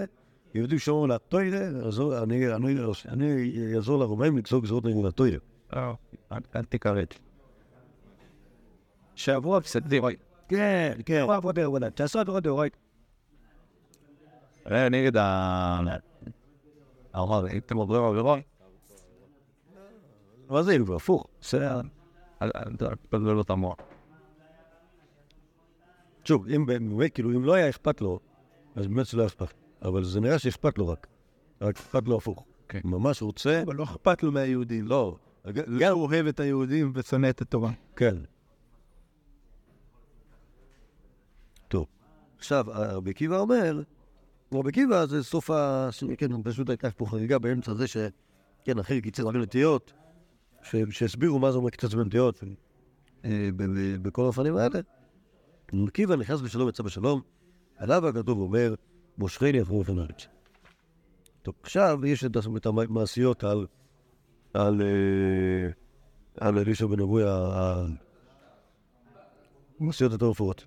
[0.54, 0.78] יהודים
[2.22, 2.74] אני- אני
[3.08, 5.38] אני אעזור לרומאים לגזור גזרות נגד הטוירה.
[5.74, 7.14] אל תיכרת.
[9.14, 10.00] שבוע בסדר.
[10.48, 11.22] כן, כן.
[11.22, 11.90] שבוע עבודה עבודה.
[11.90, 12.78] תעשו דאורייתא.
[14.66, 15.80] ראה נגד ה...
[17.16, 18.36] אמר, הייתם עוברים עבירה?
[20.48, 21.26] מה זה, כבר הפוך.
[21.40, 21.80] בסדר.
[22.42, 22.50] אל
[23.08, 23.76] תבלבל את המוח.
[26.24, 28.18] שוב, אם באמת, כאילו, אם לא היה אכפת לו,
[28.74, 29.54] אז באמת שלא היה אכפת.
[29.82, 31.06] אבל זה נראה שאכפת לו רק.
[31.60, 32.44] רק אכפת לו הפוך.
[32.68, 32.80] כן.
[32.84, 34.86] ממש רוצה, אבל לא אכפת לו מהיהודים.
[34.86, 35.16] לא.
[35.52, 37.72] גם הוא אוהב את היהודים ושונא את התורה.
[37.96, 38.16] כן.
[41.68, 41.86] טוב.
[42.38, 43.82] עכשיו, רבי עקיבא אומר,
[44.54, 45.88] רבי עקיבא זה סוף ה...
[46.18, 47.96] כן, פשוט הייתה פה חריגה באמצע זה ש...
[48.64, 49.92] כן, אחרי קיצץ בנטיות,
[50.62, 52.44] ש- שהסבירו מה זה אומר קיצץ בנטיות,
[53.24, 54.80] אה, ב- ב- בכל האופנים האלה.
[55.72, 57.20] רבי עקיבא נכנס בשלום, יצא בשלום,
[57.76, 58.74] עליו הכתוב אומר,
[59.18, 60.26] מושכני עברו הארץ.
[61.42, 63.66] טוב, עכשיו יש את המעשיות על...
[64.56, 64.82] על...
[64.82, 65.70] אה,
[66.40, 67.86] על אלישע בן אבוי ה- ה-
[69.80, 70.62] מסיעות יותר מפורט.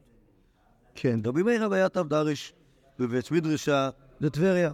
[0.95, 2.53] כן, רבי מאיר היה תו דריש,
[2.99, 4.71] בבית מדרשה, לטבריה.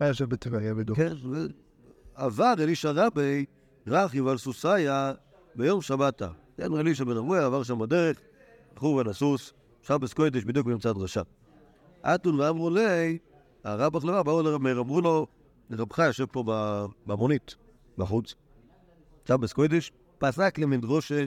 [0.00, 0.98] היה יושב בטבריה בדיוק.
[0.98, 1.12] כן,
[2.14, 3.44] עבר אלישע רבי
[3.86, 5.12] רכיב על סוסיה
[5.54, 6.28] ביום שבתה.
[6.56, 8.20] כן, אלישע בן אבויה עבר שם בדרך,
[8.74, 11.22] בחור בן הסוס, שבס קוידש בדיוק באמצע הדרשה.
[12.06, 13.18] אתון ואמרו לי,
[13.64, 15.26] הרב החלמה באו לרב מאיר, אמרו לו,
[15.70, 16.44] רבך יושב פה
[17.06, 17.56] במונית,
[18.00, 18.34] בחוץ.
[19.28, 21.26] שבס קוידש, פסק למדרושה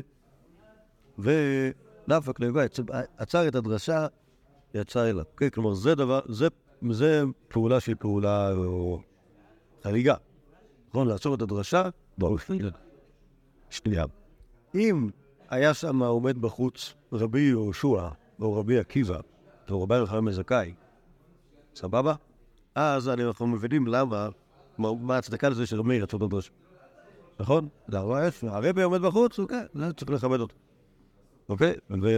[1.20, 2.80] ונפק לבית,
[3.18, 4.08] עצר את הדרשה,
[4.74, 5.26] יצא אליו.
[5.38, 6.48] כן, כלומר, זה דבר, זה,
[6.92, 9.02] זה פעולה שהיא פעולה או,
[9.84, 10.16] חריגה.
[10.90, 12.58] נכון, לעצור את הדרשה, באופן.
[13.70, 14.06] שנייה.
[14.76, 15.10] אם
[15.50, 18.10] היה שם עומד בחוץ רבי יהושע
[18.42, 19.20] או רבי עקיבא
[19.70, 20.74] או רבי יוחנן מזכאי,
[21.76, 22.16] סבבה?
[22.76, 24.30] אז אנחנו מבינים למה,
[24.78, 26.52] מה ההצדקה לזה יצא את הדרשה.
[27.40, 27.68] נכון?
[27.88, 28.48] זה הרבה יפה.
[28.50, 30.56] הרבי עומד בחוץ, אוקיי, זה צריך לכבד אותו.
[31.50, 31.74] אוקיי?
[31.90, 32.18] ורבי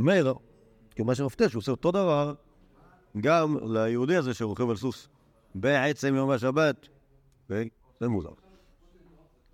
[0.00, 0.34] מאיר,
[0.96, 2.34] כמה שמפתיע שהוא עושה אותו דבר
[3.20, 5.08] גם ליהודי הזה שרוכב על סוס
[5.54, 6.88] בעצם יום השבת.
[7.42, 7.68] אוקיי?
[8.00, 8.30] זה מוזר.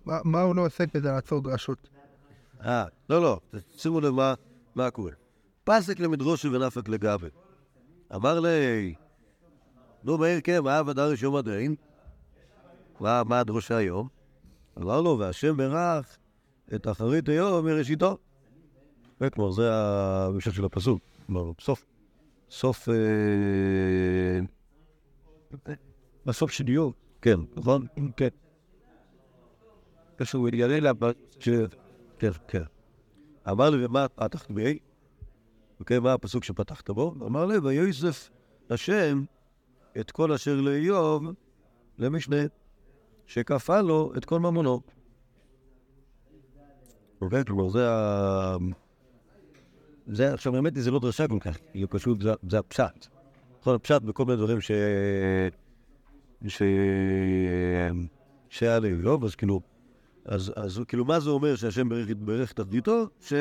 [0.05, 1.89] מה- מה הוא לא עושה כדי לעצור דרשות?
[2.65, 3.39] אה, לא, לא,
[3.77, 4.33] שימו לב מה,
[4.75, 5.11] מה קורה.
[5.63, 7.27] פסק למדרושי ונפק לגבי.
[8.15, 8.93] אמר לי,
[10.03, 11.43] נו מאיר, כן, מה עבודה ראשון?
[12.99, 14.07] מה, מה הדרושה היום?
[14.81, 16.17] אמר לו, והשם ברך
[16.75, 18.17] את אחרית היום מראשיתו.
[19.21, 20.99] וכלומר, זה המשך של הפסוק.
[21.25, 21.85] כלומר, סוף,
[22.49, 22.89] סוף...
[22.89, 24.39] אה,
[26.25, 26.91] בסוף של יום.
[27.21, 27.85] כן, נכון?
[28.17, 28.27] כן.
[30.17, 31.15] כשהוא לבת...
[31.39, 31.65] כן,
[32.19, 32.63] כן, כן.
[33.49, 34.79] אמר לי, ומה פתחת בי?
[35.79, 37.15] אוקיי, מה הפסוק שפתחת בו?
[37.21, 38.29] אמר לי, ויוסף
[38.69, 39.23] השם
[39.99, 41.23] את כל אשר לאיוב
[41.97, 42.37] למשנה,
[43.27, 44.81] שכפה לו את כל ממונו.
[47.21, 48.57] אוקיי, כלומר, זה ה...
[50.07, 53.07] זה, עכשיו, היא, זה לא דרשה כל כך, היא פשוט, זה, זה הפשט.
[53.61, 54.71] נכון, הפשט בכל מיני דברים ש...
[56.47, 56.61] ש...
[58.49, 59.61] שהיה לאיוב, אז כאילו...
[60.25, 63.05] אז, אז כאילו, מה זה אומר שהשם ברך, תחתיתו?
[63.21, 63.33] ש...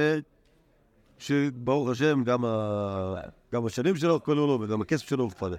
[1.19, 3.21] שברוך השם, גם, ה...
[3.53, 5.57] גם השנים שלו כללו לו וגם הכסף שלו הופנה.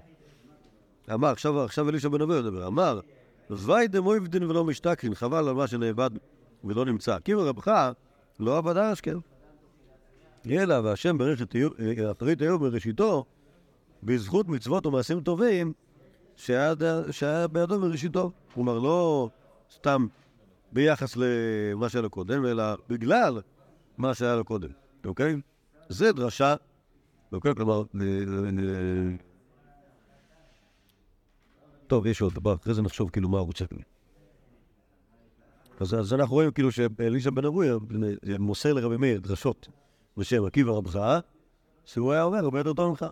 [1.13, 2.99] אמר, עכשיו, עכשיו אלישע בן אבי מדבר, אמר,
[3.49, 6.09] ויידם אויבדין ולא משתכרין, חבל על מה שנאבד
[6.63, 7.17] ולא נמצא.
[7.19, 7.91] כי רבך
[8.39, 9.19] לא עבד אשכם.
[10.51, 13.25] אלא והשם אה, אחרית היום מראשיתו,
[14.03, 15.73] בזכות מצוות ומעשים טובים,
[16.35, 16.73] שהיה,
[17.51, 18.31] בידו מראשיתו.
[18.53, 19.29] כלומר, לא
[19.71, 20.07] סתם
[20.71, 23.41] ביחס למה שהיה לו קודם, אלא בגלל
[23.97, 24.69] מה שהיה לו קודם,
[25.05, 25.35] אוקיי?
[25.89, 26.55] זה דרשה,
[27.31, 27.55] אוקיי?
[27.55, 28.03] כלומר, ל-
[28.59, 29.15] ל-
[31.87, 33.65] טוב, יש עוד דבר, אחרי זה נחשוב כאילו מה הוא רוצה.
[35.79, 37.75] אז, אז אנחנו רואים כאילו שאלישע בן אבויה
[38.39, 39.67] מוסר לרבי מאיר דרשות
[40.17, 41.19] בשם עקיבא רבך,
[41.85, 43.05] שהוא היה אומר הרבה יותר טוב ממך.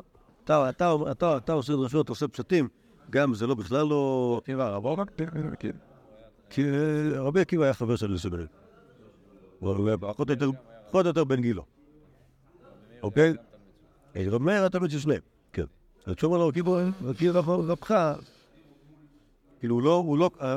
[0.43, 2.67] אתה, אתה, אתה, אתה עושה דרשות, עושה פשטים,
[3.09, 4.39] גם זה לא בכלל לא...
[4.43, 4.95] עקיבא רבו?
[6.49, 8.49] כי אה, רבי עקיבא היה חבר של אלישע בן אבויה.
[9.59, 10.29] הוא היה פחות
[10.93, 11.65] או יותר, בן גילו.
[13.03, 13.33] אוקיי?
[14.15, 15.21] רבי מאיר אתה בן של שניהם,
[15.53, 15.65] כן.
[16.05, 16.49] אז כשאומר לו
[17.09, 18.15] עקיבא רבך,
[19.65, 20.55] כאילו הוא לא, הוא לא, אה,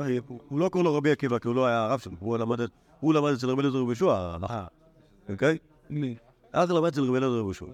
[0.51, 2.59] לא קורא לו רבי עקיבא, כי הוא לא היה הרב שלו, הוא למד,
[3.33, 4.65] אצל רבי אליעזר יהושע, ההלכה,
[5.29, 5.57] אוקיי?
[6.53, 7.65] אז הוא למד אצל רבי אליעזר יהושע.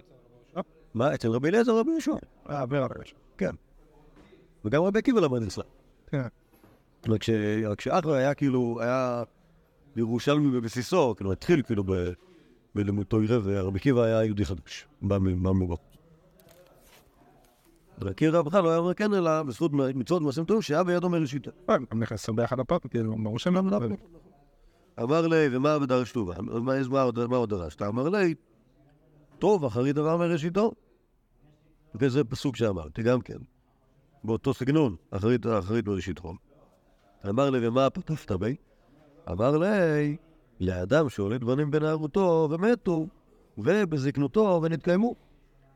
[0.94, 2.12] מה, אצל רבי אליעזר רבי יהושע?
[2.50, 2.92] אה, ברב.
[3.38, 3.56] כן.
[4.66, 5.64] וגם רבי עקיבא למד אצלה.
[6.08, 6.22] כן.
[7.08, 7.24] רק
[7.82, 9.24] שאחלה היה כאילו, היה
[9.96, 11.84] ירושלמי בבסיסו, כאילו התחיל כאילו
[12.76, 15.78] בלימוד תוירה, ורבי עקיבא היה יהודי חדש, בא מ- בא מבוא.
[18.02, 21.52] רבי עקיבא בכלל לא היה אומר כן, אלא בזכות מצוות מעשים טובים שהיה בידו מראשיתה.
[21.68, 23.80] הם נכנסו ביחד לפרק, כאילו, ברור שהם לא.
[25.04, 26.34] אמר לי, ומה בדרש טובה?
[27.30, 27.82] מה עוד דרשת?
[27.82, 28.34] אמר לי,
[29.40, 30.72] טוב, אחרי דבר מראשיתו.
[31.96, 33.38] וזה פסוק שאמרתי, גם כן.
[34.24, 36.34] באותו סגנון, אחרית אחרית מראשיתו.
[37.30, 38.56] אמר לי, ומה פתחת בי?
[39.32, 40.18] אמר לי,
[40.60, 43.08] לאדם שהוליד בנים בנערותו ומתו,
[43.58, 45.16] ובזקנותו ונתקיימו.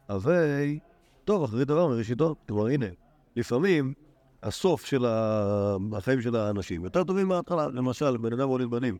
[0.09, 0.79] הווי,
[1.29, 2.35] טוב, אחרית דבר מראשיתו.
[2.47, 2.85] כלומר, הנה,
[3.35, 3.93] לפעמים
[4.43, 7.67] הסוף של החיים של האנשים יותר טובים מההתחלה.
[7.67, 8.97] למשל, בן אדם הוליד בנים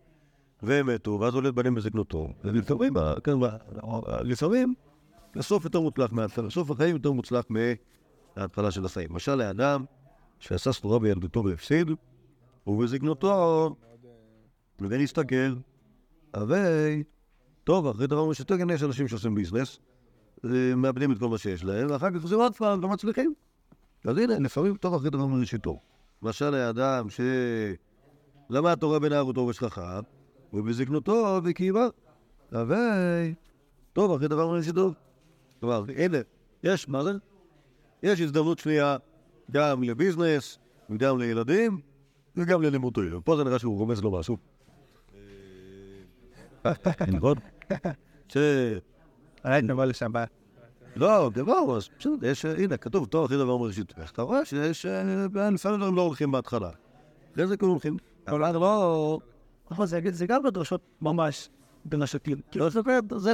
[0.63, 2.27] והם מתו, ואז הוליד בנים בזקנותו.
[2.43, 3.31] ולפעמים, כן,
[4.21, 4.73] לפעמים,
[5.35, 9.09] הסוף יותר מוצלח מההתחלה, סוף החיים יותר מוצלח מההתחלה של החיים.
[9.11, 9.85] למשל, לאדם
[10.39, 11.91] שעשה סתורה בילדותו והפסיד,
[12.67, 13.75] ובזקנותו,
[15.03, 15.55] הסתכל,
[16.35, 17.03] הווי,
[17.63, 19.79] טוב, אחרי דבר משתו, כן יש אנשים שעושים ביזנס,
[20.77, 23.33] מאבדים את כל מה שיש להם, ואחר כך עושים עוד פעם, לא מצליחים.
[24.05, 25.79] אז הנה, לפעמים טוב אחרי דבר מראשיתו.
[26.23, 27.07] למשל לאדם
[28.49, 29.99] שלמד תורה בנערותו ושכחה,
[30.53, 31.87] ובזקנותו וקיימה.
[32.51, 33.33] הווי,
[33.93, 34.93] טוב אחרי דבר מראשיתו.
[35.59, 36.17] כלומר, הנה,
[36.63, 37.11] יש, מה זה?
[38.03, 38.97] יש הזדמנות שנייה
[39.51, 40.57] גם לביזנס,
[40.89, 41.79] וגם לילדים,
[42.35, 43.21] וגם ללימוד תורה.
[43.23, 44.37] פה זה נראה שהוא רומז לו משהו.
[47.07, 47.37] נכון?
[49.45, 50.25] ראית נבוא לשם, בא.
[50.95, 53.93] לא, דבר, אז בסדר, יש, הנה, כתוב, תואר הכי דבר מראשית.
[54.13, 55.03] אתה רואה שיש, אה,
[55.51, 56.69] לפעמים דברים לא הולכים בהתחלה.
[57.33, 57.97] אחרי זה כאילו הולכים.
[58.27, 59.19] אבל לא...
[59.71, 61.49] נכון, זה- גם בדרשות ממש
[61.85, 62.37] בנשתים.
[62.55, 62.79] לא, זה,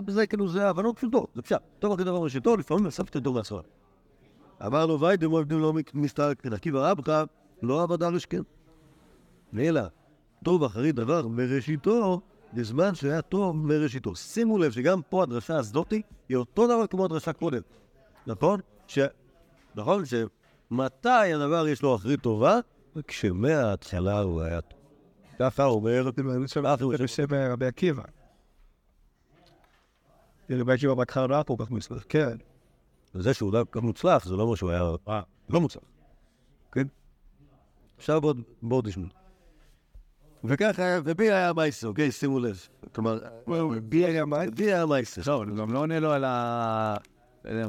[0.07, 1.55] זה, כאילו, זה הבנות פשוטות, זה פשט.
[1.79, 3.61] טוב אחרי דבר ראשיתו, לפעמים אספת דור מהסוהר.
[4.65, 7.23] אמר לו, ויידם עובדים לא מסתלק, עקיבא רבך,
[7.61, 8.41] לא עבדה לשכן.
[9.57, 9.81] אלא,
[10.43, 12.21] טוב אחרי דבר מראשיתו,
[12.55, 14.15] בזמן שהיה טוב מראשיתו.
[14.15, 17.61] שימו לב שגם פה הדרשה הזאתי היא אותו דבר כמו הדרשה קודם.
[18.27, 18.59] נכון?
[18.87, 18.99] ש...
[19.75, 20.03] נכון?
[20.05, 22.59] שמתי הדבר יש לו אחרית טובה?
[23.07, 24.79] כשמההתחלה הוא היה טוב.
[25.39, 26.03] ככה אומר,
[26.97, 28.03] זה בשם אה, רבי עקיבא.
[30.49, 32.03] רבי עקיבא בהתחלה לא היה כל כך מוצלח.
[32.09, 32.37] כן.
[33.15, 34.83] וזה שהוא לא כך מוצלח, זה לא אומר שהוא היה
[35.49, 35.83] לא מוצלח.
[36.71, 36.87] כן?
[37.97, 38.21] עכשיו
[38.61, 39.24] בואו תשמעו.
[40.47, 42.12] וככה, ובי היה מייסר, אוקיי?
[42.12, 42.67] שימו לב.
[42.95, 43.19] כלומר,
[43.84, 44.38] בי היה מה?
[44.55, 45.21] בי היה מייסר.
[45.27, 46.95] לא, אני גם לא עונה לו על ה...
[47.45, 47.63] לא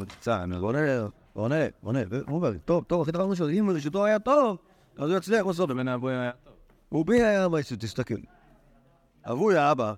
[0.59, 1.01] הוא עונה,
[1.33, 4.59] הוא עונה, הוא עונה, והוא אומר, טוב, טוב, אחרי דבר ראשון, אם ראשיתו היה טוב,
[4.97, 5.71] אז הוא יצליח בסוף.
[5.71, 7.01] בין האבויים היה טוב.
[7.01, 8.15] ובי היה מייסר, תסתכל.
[9.25, 9.95] אבוי האבא,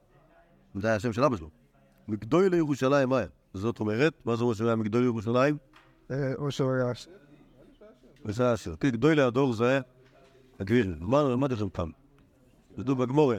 [0.75, 1.51] זה היה השם של אבא שלו,
[2.09, 3.27] מגדוי לירושלים היה.
[3.55, 5.57] זאת אומרת, מה זה אומר שהוא היה מגדוי לירושלים?
[6.11, 6.93] אה, או שהוא היה...
[8.25, 8.77] וזה השיר.
[8.81, 9.81] כן, גדוי להדור זה
[10.61, 10.95] הגביר.
[11.01, 11.91] מה למדתי לכם פעם?
[12.79, 13.37] כתוב בגמורה,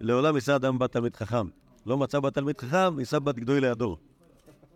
[0.00, 1.46] לעולם יישא אדם בת תלמיד חכם.
[1.86, 3.98] לא מצא בת תלמיד חכם, יישא בת גדוי להדור.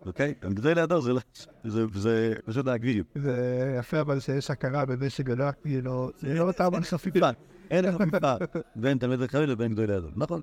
[0.05, 0.33] אוקיי?
[0.41, 1.19] גדוי להדור זה לא-
[1.63, 3.03] זה- זה פשוט הגבירים.
[3.15, 7.29] זה יפה אבל שיש הכרה בזה שגדל, כאילו, זה לא אותם חפיפה.
[7.71, 8.35] אין חפיפה
[8.75, 10.09] בין תלמיד חכם לבין גדוי להדור.
[10.15, 10.41] נכון.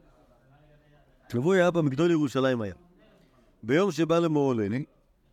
[1.33, 2.75] שבוי היה במגדול ירושלים היה.
[3.63, 4.85] ביום שבא למורלני,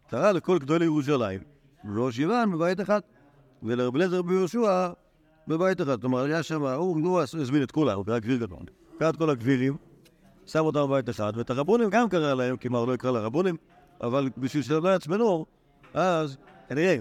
[0.09, 1.39] קרא לכל גדול ירושלים,
[1.95, 3.01] ראש יוון בבית אחד,
[3.63, 4.91] ולרב אליעזר ביהושע
[5.47, 6.01] בבית אחד.
[6.01, 8.59] כלומר, היה שם, הוא הזמין את כולם, הוא קרא גביר גדול.
[8.99, 9.77] קרא את כל הגבירים,
[10.45, 13.55] שם אותם בבית אחד, ואת הרבונים גם קרא להם, כלומר, הוא לא יקרא לרבונים,
[14.01, 15.45] אבל בשביל שלא יעצמנו,
[15.93, 16.37] אז
[16.69, 16.97] כנראה,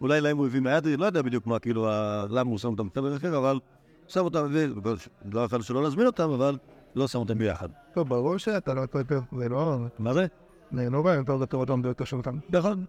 [0.00, 1.88] אולי להם הוא הביא מהיד, לא יודע בדיוק מה, כאילו,
[2.30, 3.60] למה הוא שם אותם בחדר אחר, אבל
[4.08, 4.94] שם אותם, ו-
[5.32, 6.58] לא יכול שלא להזמין אותם, אבל
[6.94, 7.68] לא שם אותם ביחד.
[7.94, 9.78] טוב, ברור שאתה לא יותר, זה לא...
[9.98, 10.26] מה זה?
[10.72, 12.40] זה לא בעיה יותר יותר אותם ביותר שלהם.
[12.50, 12.84] נכון,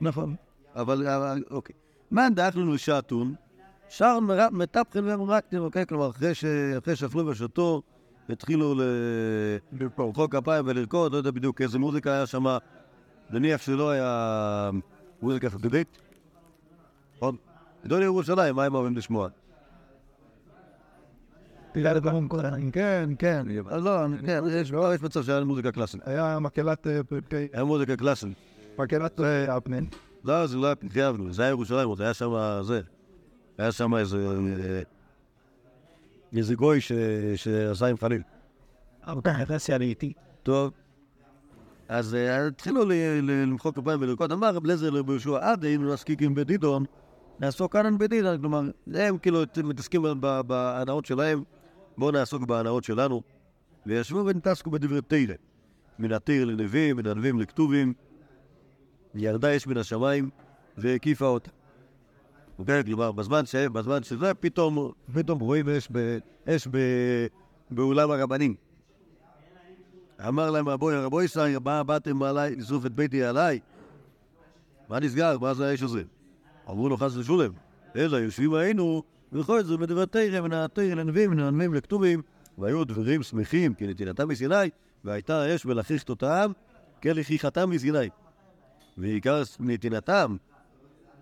[0.00, 0.34] נכון.
[0.76, 1.74] אבל, אבל, אוקיי.
[2.10, 3.34] מאן דאך לנו שעתון,
[3.96, 4.18] שר
[4.52, 5.86] מטפחן ומרקטין, אוקיי?
[5.86, 6.34] כלומר, אחרי
[6.94, 7.82] שאכלו ושתו,
[8.28, 8.74] התחילו
[9.72, 12.44] למחוא כפיים ולרקוד, לא יודע בדיוק איזה מוזיקה היה שם,
[13.30, 14.70] נניח שלא היה
[15.22, 15.98] מוזיקה חסידית.
[17.16, 17.36] נכון?
[17.84, 19.28] גדול ירושלים, מה הם אוהבים לשמוע?
[22.72, 23.46] כן, כן.
[23.70, 24.42] לא, כן,
[24.94, 26.00] יש מצב שהיה מוזיקה קלאסית.
[26.04, 27.00] היה מקהלת, אה,
[27.52, 28.38] היה מוזיקה קלאסית.
[28.78, 29.86] מקהלת אה, הפנין.
[30.24, 32.80] לא, זה לא היה אבנו, זה היה ירושלים, עוד היה שם זה.
[33.58, 34.28] היה שם איזה...
[34.60, 34.82] אה,
[36.36, 36.80] איזה גוי
[37.36, 38.22] שעשה עם חליל.
[40.42, 40.72] טוב.
[41.88, 42.84] אז אה, התחילו
[43.22, 44.32] למחוא כפיים ולרקוד.
[44.32, 46.84] אמר רב לזר לרבי יהושע, עד היינו נסקיקים בדידון,
[47.40, 48.40] נעסוק כאן בדידון.
[48.40, 48.62] כלומר,
[48.94, 50.02] הם כאילו מתעסקים
[50.46, 51.42] בהנאות שלהם,
[51.98, 53.22] בואו נעסוק בהנאות שלנו.
[53.86, 55.34] וישבו ונתעסקו בדברי תרא.
[55.98, 57.94] מן התרא לנביאים, מן הנביאים לכתובים.
[59.14, 60.30] ירדה אש מן השמיים
[60.78, 61.50] והקיפה אותה.
[62.58, 62.84] אוקיי?
[62.84, 63.54] כלומר, בזמן, ש...
[63.54, 66.18] בזמן שזה, פתאום, פתאום רואים אש, ב...
[66.48, 66.78] אש ב...
[67.70, 68.54] באולם הרבנים.
[70.28, 73.60] אמר להם רבוי, רבוי ישראל, מה באתם עליי, לשרוף את ביתי עליי?
[74.88, 75.38] מה נסגר?
[75.38, 76.02] מה זה האש הזה?
[76.70, 77.52] אמרו לו חס ושולם,
[77.96, 82.22] אלא יושבים היינו, וכל זה בדבר תרא, מן התרא לנביאים, הנביאים לכתובים,
[82.58, 84.70] והיו דברים שמחים, כי נתינתם מסיני,
[85.04, 86.52] והייתה האש ולחיכת אותם,
[87.02, 88.08] כלכיכתם מסיני.
[88.98, 90.36] ועיקר נתינתם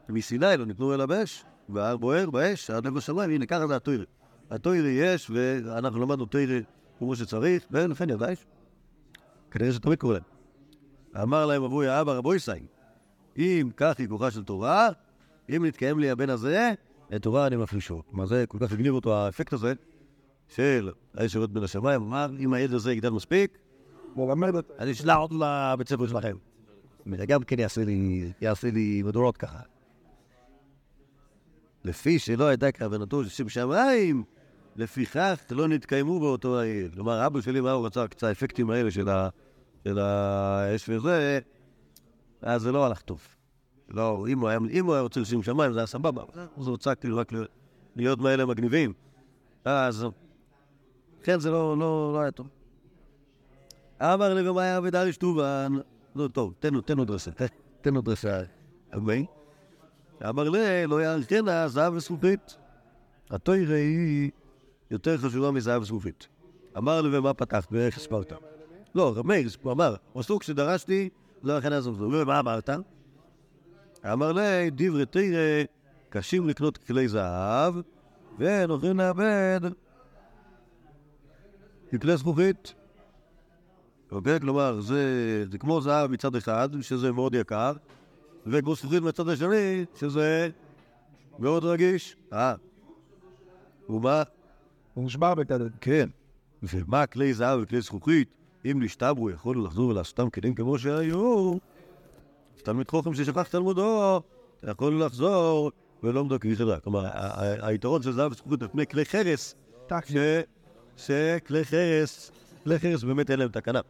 [0.09, 4.05] מסיני לא ניתנו אלא באש, וההר בוער באש, עד לב השמיים, הנה ככה זה התוירה.
[4.51, 6.59] התוירה יש, ואנחנו למדנו תוירה
[6.99, 8.47] כמו שצריך, ולכן ידע אש.
[9.51, 10.23] כנראה שתמיד קורה להם.
[11.23, 12.53] אמר להם אבוי האבא רבו ישי,
[13.39, 14.89] אם כך היא כוחה של תורה,
[15.57, 16.73] אם נתקיים לי הבן הזה,
[17.17, 18.03] את תורה אני מפרישו.
[18.13, 19.73] מה זה, כל כך הגניב אותו האפקט הזה,
[20.49, 23.59] של האש יורד בין השמיים, אמר, אם הילד הזה יגדל מספיק,
[24.79, 26.37] אני אשלח אותו לבית ספר שלכם.
[27.07, 29.59] וזה גם כן יעשה לי, יעשה לי מדורות ככה.
[31.85, 34.25] לפי שלא הייתה כוונתו של שם שמיים,
[34.77, 36.91] לפיכך לא נתקיימו באותו העיר.
[36.95, 38.09] כלומר, אבא שלי, מה הוא רצה?
[38.09, 39.29] קצת האפקטים האלה של, ה,
[39.85, 41.39] של האש וזה,
[42.43, 43.21] אז זה לא הלך טוב.
[43.89, 46.23] לא, אם הוא היה, אם הוא היה רוצה לשם שמיים, זה היה סבבה.
[46.57, 47.33] אז הוא רצה כאילו רק
[47.97, 48.93] להיות מאלה מגניבים.
[49.65, 50.07] אז,
[51.23, 52.49] כן, זה לא, לא, לא היה טוב.
[54.03, 55.73] אמר לי ומה היה ודריש טובן,
[56.17, 57.43] לא, טוב, תן דרסה, ת-
[57.81, 58.43] תן לו דרסה.
[58.97, 59.23] אמן.
[60.29, 62.57] אמר לי, לא יערכנה זהב וזכוכית.
[63.31, 64.31] התוירה היא
[64.91, 66.29] יותר חשובה מזהב וזכוכית.
[66.77, 67.69] אמר לי, ומה פתחת?
[67.73, 68.33] ואיך הסברת?
[68.95, 71.09] לא, מאיר, הוא אמר, פסוק שדרשתי,
[71.43, 72.23] לא יערכנה זהב וזכוכית.
[72.23, 72.71] ומה אמרת?
[74.13, 75.65] אמר לי, דברי תראה,
[76.09, 77.75] קשים לקנות כלי זהב,
[78.69, 79.61] הולכים לאבד
[82.01, 82.75] כלי זכוכית.
[84.13, 84.41] אוקיי?
[84.41, 87.73] כלומר, זה, זה כמו זהב מצד אחד, שזה מאוד יקר,
[88.47, 90.49] וכמו זכוכית מצד השני, שזה
[91.39, 92.17] מאוד רגיש.
[92.33, 92.55] אה.
[93.89, 94.23] ומה?
[94.95, 95.71] הוא נשבר בקדד.
[95.81, 96.09] כן.
[96.63, 98.29] ומה כלי זהב וכלי זכוכית?
[98.65, 101.55] אם נשתברו, יכולנו לחזור ולעשותם כלים כמו שהיו.
[102.63, 104.23] תלמיד חוכם ששכח תלמודו,
[104.63, 105.71] יכולנו לחזור
[106.03, 106.81] ולא מדקי חדה.
[106.81, 107.07] כלומר,
[107.63, 109.55] היתרון של זהב וזכוכית על פני כלי חרס,
[110.97, 112.33] שכלי חרס,
[112.65, 113.81] כלי חרס באמת אין להם תקנה.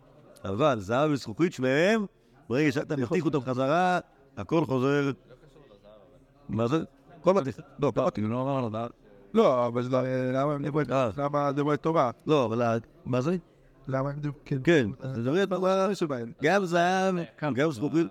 [0.45, 2.07] אבל זהב וזכוכית שניהם,
[2.49, 4.01] ברגע שאתה מתיך אותם חזרה,
[4.37, 5.11] הכל חוזר...
[6.49, 6.79] מה זה?
[7.21, 7.61] כל מתיך.
[7.79, 8.21] לא, קראתי.
[8.21, 8.79] לא אמר לו, לא.
[9.35, 11.11] לא, אבל זה- למה הם דברי אה.
[11.16, 12.11] למה תורה?
[12.27, 12.81] לא, אבל...
[13.05, 13.37] מה זה?
[13.88, 14.33] למה הם דברי...
[14.45, 14.59] כן.
[14.64, 16.33] כן, זה דברים מה שבהם?
[16.42, 17.14] גם זהב,
[17.55, 18.07] גם זכוכית,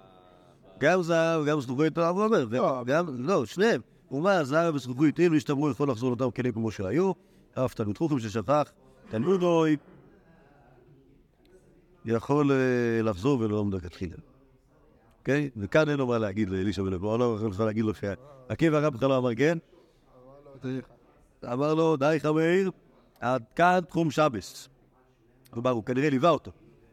[0.79, 2.83] גם זהב, גם זכוכית, לא.
[2.85, 3.81] גם, לא, שניהם.
[4.11, 7.11] ומה, זהב וזכוכית, אם נשתמרו, יכול לחזור לאותם כלים כמו שהיו,
[7.53, 8.71] אף תלמיד חוכם ששכח,
[9.09, 9.77] תלמודוי,
[12.05, 12.57] יכול אה,
[13.03, 14.15] לחזור ולא מלכתחילה.
[15.21, 15.49] אוקיי?
[15.57, 19.09] וכאן אין לו מה להגיד לאלישע בן אברהם, לא יכול להגיד לו שעקיבא רב בכלל
[19.09, 19.57] לא אמר כן,
[21.53, 22.71] אמר לו, די חמיר,
[23.19, 24.69] עד כאן תחום שבס.
[25.49, 26.51] כלומר, הוא כנראה ליווה אותו.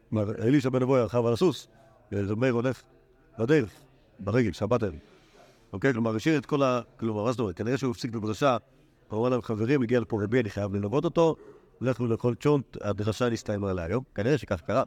[0.09, 1.67] כלומר, אלישע בן אבוי רכב על הסוס,
[2.11, 2.81] ומאיר הולך
[3.39, 3.71] בדרך,
[4.19, 4.93] ברגל, שבת ערב.
[5.73, 5.93] אוקיי?
[5.93, 6.81] כלומר, השאיר את כל ה...
[6.99, 7.57] כלומר, מה זאת אומרת?
[7.57, 8.57] כנראה שהוא הפסיק בדרשה,
[9.09, 11.35] הוא אמר להם, חברים, הגיע לפה רבי, אני חייב ללוות אותו,
[11.81, 14.03] לכו לאכול צ'ונט, הדרשה נסתיימה להיום.
[14.15, 14.83] כנראה שכך קרה,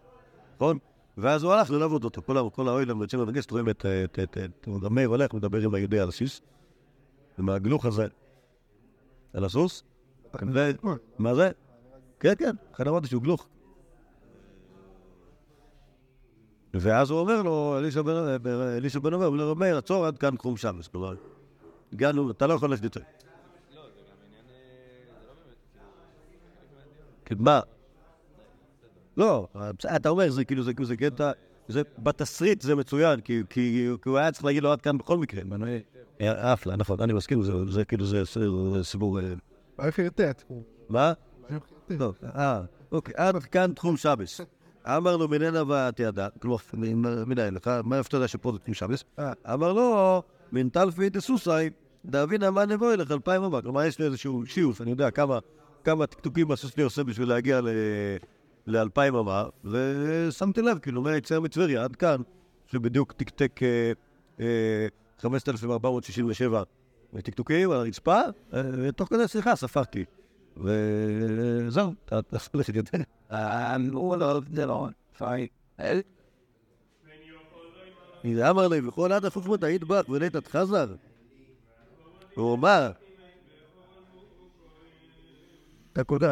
[0.56, 0.78] נכון?
[1.18, 2.22] ואז הוא הלך ללוות אותו.
[2.22, 3.86] כל ה- כל האוילם בית שמש וגסט רואים את...
[3.86, 6.40] את- את- את- את- מאיר הולך, מדבר עם היהודי על הסיס,
[7.38, 8.06] ומהגלוך הזה
[9.34, 9.82] על הסוס.
[10.54, 10.70] ו-
[11.18, 11.50] מה זה?
[12.20, 13.48] כן, כן, לכן אמרתי שהוא גלוך.
[16.74, 20.88] ואז הוא אומר לו, אלישע בן- אומר, הוא אומר, מאיר, עצור עד כאן קרום שמש.
[20.88, 21.14] כלומר,
[21.92, 23.00] הגענו, אתה לא יכול ללכת יותר.
[27.24, 27.60] כן, מה?
[29.16, 29.48] לא,
[29.78, 31.30] בסדר, אתה אומר, זה כאילו, זה קטע,
[31.68, 33.42] זה בתסריט זה מצוין, כי-
[34.04, 35.42] הוא היה צריך להגיד לו עד כאן בכל מקרה.
[36.20, 38.22] אה, אפלה, נכון, אני מסכים, זה- כאילו, זה
[38.82, 39.20] סיפור...
[39.20, 39.24] אה,
[39.98, 40.42] ירטט?
[40.88, 41.12] מה?
[41.90, 44.40] לא, אה, אוקיי, עד כאן תחום שבס.
[44.86, 46.56] אמר לו מננה ותיעדה, כלומר,
[47.26, 49.04] מנהל לך, מה איפה אתה יודע שפה זה תחום שבס?
[49.18, 49.32] אה.
[49.54, 50.22] אמר לו,
[50.52, 51.70] מן טלפי דסוסאי,
[52.04, 53.62] דאבינה מה נבוא אליך אלפיים אמה.
[53.62, 55.38] כלומר, יש לי איזשהו שיוף, אני יודע כמה
[55.84, 57.68] כמה טקטוקים הסוס שלי עושה בשביל להגיע ל-
[58.66, 62.20] לאלפיים אמה, ושמתי לב, כאילו, מהיציאה מטבריה עד כאן,
[62.66, 63.92] שבדיוק תקתק אה,
[64.40, 64.86] אה,
[65.18, 66.62] 5,467
[67.24, 68.20] טקטוקים על הרצפה,
[68.54, 70.04] אה, ותוך כדי שיחה ספרתי.
[70.56, 72.98] וזהו, אתה אתה יכול ללכת יותר.
[73.92, 75.46] הוא לא, זה לא, פיי.
[78.24, 80.94] הנה אמר לי, וכל עד החוכמות היית בך ולית חזר.
[82.34, 82.90] הוא אמר,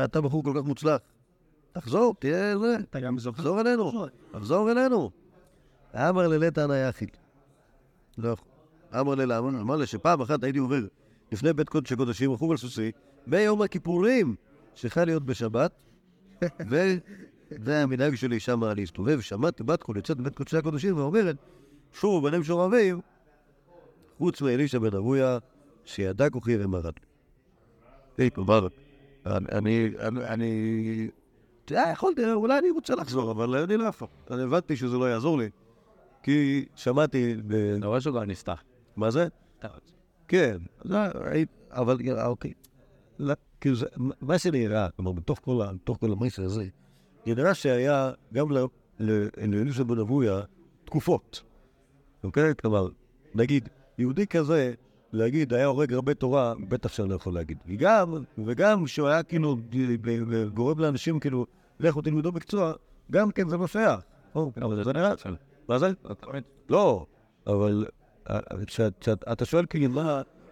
[0.05, 1.01] אתה בחור כל כך מוצלח.
[1.73, 3.37] תחזור, תהיה זה, אתה גם זוכר?
[3.37, 5.11] תחזור אלינו, תחזור אלינו.
[5.95, 7.11] אמר לי, לטען היחיד.
[8.19, 8.49] לא יכול.
[9.01, 9.49] אמר לי, למה?
[9.49, 10.81] אמר לי שפעם אחת הייתי עובר
[11.33, 12.91] לפני בית קודש הקודשים, רכוב על סוסי,
[13.27, 14.35] ביום הכיפורים,
[14.75, 15.73] שחל להיות בשבת,
[16.71, 16.95] ו-
[17.65, 21.37] זה המנהג שלי שם להסתובב, שמעתי בת קול יוצאת מבית קודשי הקודשים ואומרת,
[21.93, 23.01] שוב בנים שורבים,
[24.19, 25.39] חוץ מאלישע בן אבויה,
[25.85, 26.93] שידע כוחי ומרד.
[28.35, 28.67] כלומר,
[29.27, 29.91] אני,
[30.27, 31.09] אני,
[31.93, 34.09] יכולתי, אולי אני רוצה לחזור, אבל אני לא יכול.
[34.31, 35.51] אני הבנתי שזה לא יעזור לי,
[36.23, 37.35] כי שמעתי,
[37.79, 38.63] אתה רואה שהוא כבר נפתח.
[38.97, 39.29] מה זה?
[40.29, 40.57] כן,
[41.71, 42.53] אבל אוקיי.
[43.19, 43.87] לא, כאילו זה,
[44.21, 46.65] מה שנראה, כלומר, בתוך כל ה- בתוך כל המסר הזה,
[47.27, 48.59] זה נראה שהיה גם ל-
[49.01, 50.41] ל- לאלישע בן אבויה
[50.85, 51.43] תקופות.
[52.25, 52.55] אוקיי?
[52.63, 52.89] כלומר,
[53.35, 53.69] נגיד,
[53.99, 54.75] יהודי כזה,
[55.13, 57.59] להגיד, היה הורג הרבה תורה, בטח שאני לא יכול להגיד.
[57.67, 58.15] וגם,
[58.47, 59.57] וגם שהוא היה כאילו
[60.55, 61.47] גורם לאנשים כאילו,
[61.81, 62.73] לכו תלמדו מקצוע,
[63.11, 64.01] גם כן זה לא שייך.
[64.35, 65.13] או, אבל זה נראה,
[65.69, 65.91] מה זה?
[66.69, 67.07] לא,
[67.47, 67.87] אבל
[68.31, 69.95] אה, כשאת- כשאת- אתה שואל כאילו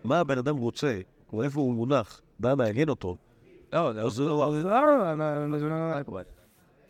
[0.04, 1.00] מה- הבן אדם רוצה,
[1.42, 3.16] איפה הוא מונח, מה מעניין אותו,
[3.72, 4.10] לא, לא...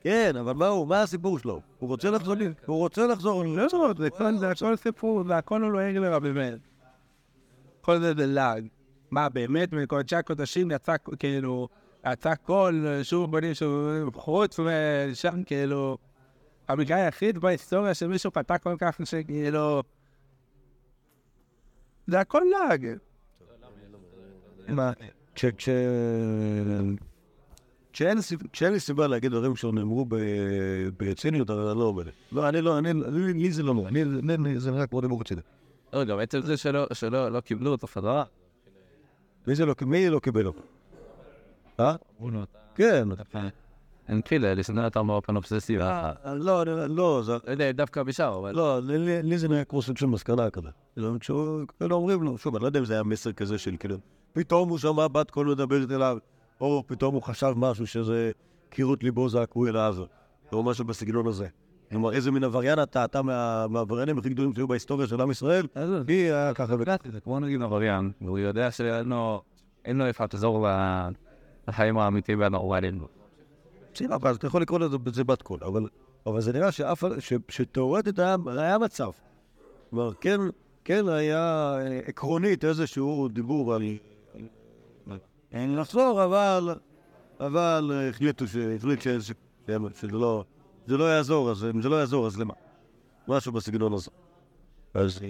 [0.00, 1.60] כן, אבל מה הוא, מה הסיפור שלו?
[1.78, 2.34] הוא רוצה לחזור,
[2.66, 3.68] הוא רוצה לחזור, לא
[3.98, 6.58] זה הכל- זה הכל סיפור, זה הכל הוא לא לרבי מאיר.
[7.80, 8.66] כל זה זה לעג.
[9.10, 11.68] מה, באמת, מקודשי הקודשים יצא כאילו,
[12.12, 15.98] יצא קול, שוב בנים שוב, חוץ משם כאילו,
[16.68, 19.82] המקרה היחיד בהיסטוריה שמישהו פתח כל כך שכאילו...
[22.06, 22.86] זה הכל לעג.
[24.68, 24.92] מה?
[25.34, 25.68] כש- כש-
[28.52, 30.06] כשאין לי סיבה להגיד דברים שנאמרו
[30.96, 32.02] בציניות, אני לא אומר.
[32.32, 32.90] לא, אני לא, אני,
[33.34, 35.40] לי זה לא נורא, אני- זה נראה כמו דיבור רציני.
[35.92, 38.24] לא, גם עצם זה שלא- שלא לא קיבלו אותו חזרה.
[39.46, 40.62] מי זה לא, מי לא קיבל אותו?
[41.80, 41.94] אה?
[42.74, 43.08] כן.
[44.08, 45.82] אין כאילו, לשנוא אותם באופן אובססיבי.
[46.34, 47.32] לא, לא, זה...
[47.46, 48.54] לא יודע, דווקא משם, אבל...
[48.54, 48.78] לא,
[49.22, 50.68] לי- זה נראה כמו סוג של מסקנה כזה.
[51.78, 53.96] כאילו, אומרים לו, שוב, אני לא יודע אם זה היה מסר כזה של כאילו,
[54.32, 56.18] פתאום הוא שמע בת קול מדברת אליו,
[56.60, 58.30] או פתאום הוא חשב משהו שזה
[58.70, 59.96] קירות ליבו זעקו אליו,
[60.52, 61.46] או משהו בסגנון הזה.
[61.90, 65.66] כלומר, איזה מין עבריין אתה, אתה מה- מהעבריינים הכי גדולים שהיו בהיסטוריה של עם ישראל,
[66.08, 66.96] היא היה ככה וככה.
[67.12, 69.08] זה כמו נגיד עבריין, והוא יודע שאין
[69.98, 71.08] לו איפה לחזור ל-
[71.68, 73.00] לחיים האמיתיים והנורמליים.
[73.94, 77.04] בסדר, אבל אתה יכול לקרוא לזה זה בת קול, אבל, זה נראה שאף,
[77.48, 78.36] שתאורטית היה,
[78.78, 79.10] מצב.
[79.90, 80.40] כלומר, כן,
[80.84, 83.82] כן היה אה, עקרונית איזשהו דיבור על
[85.52, 86.74] אין לחזור, אבל,
[87.40, 89.32] אבל אה, החליטו, ש- החליט ש, ש,
[89.66, 90.44] ש, שזה לא,
[90.86, 92.54] זה לא יעזור, אז אם זה לא יעזור, אז למה?
[93.28, 94.10] משהו בסגנון הזה.
[94.94, 95.20] אז...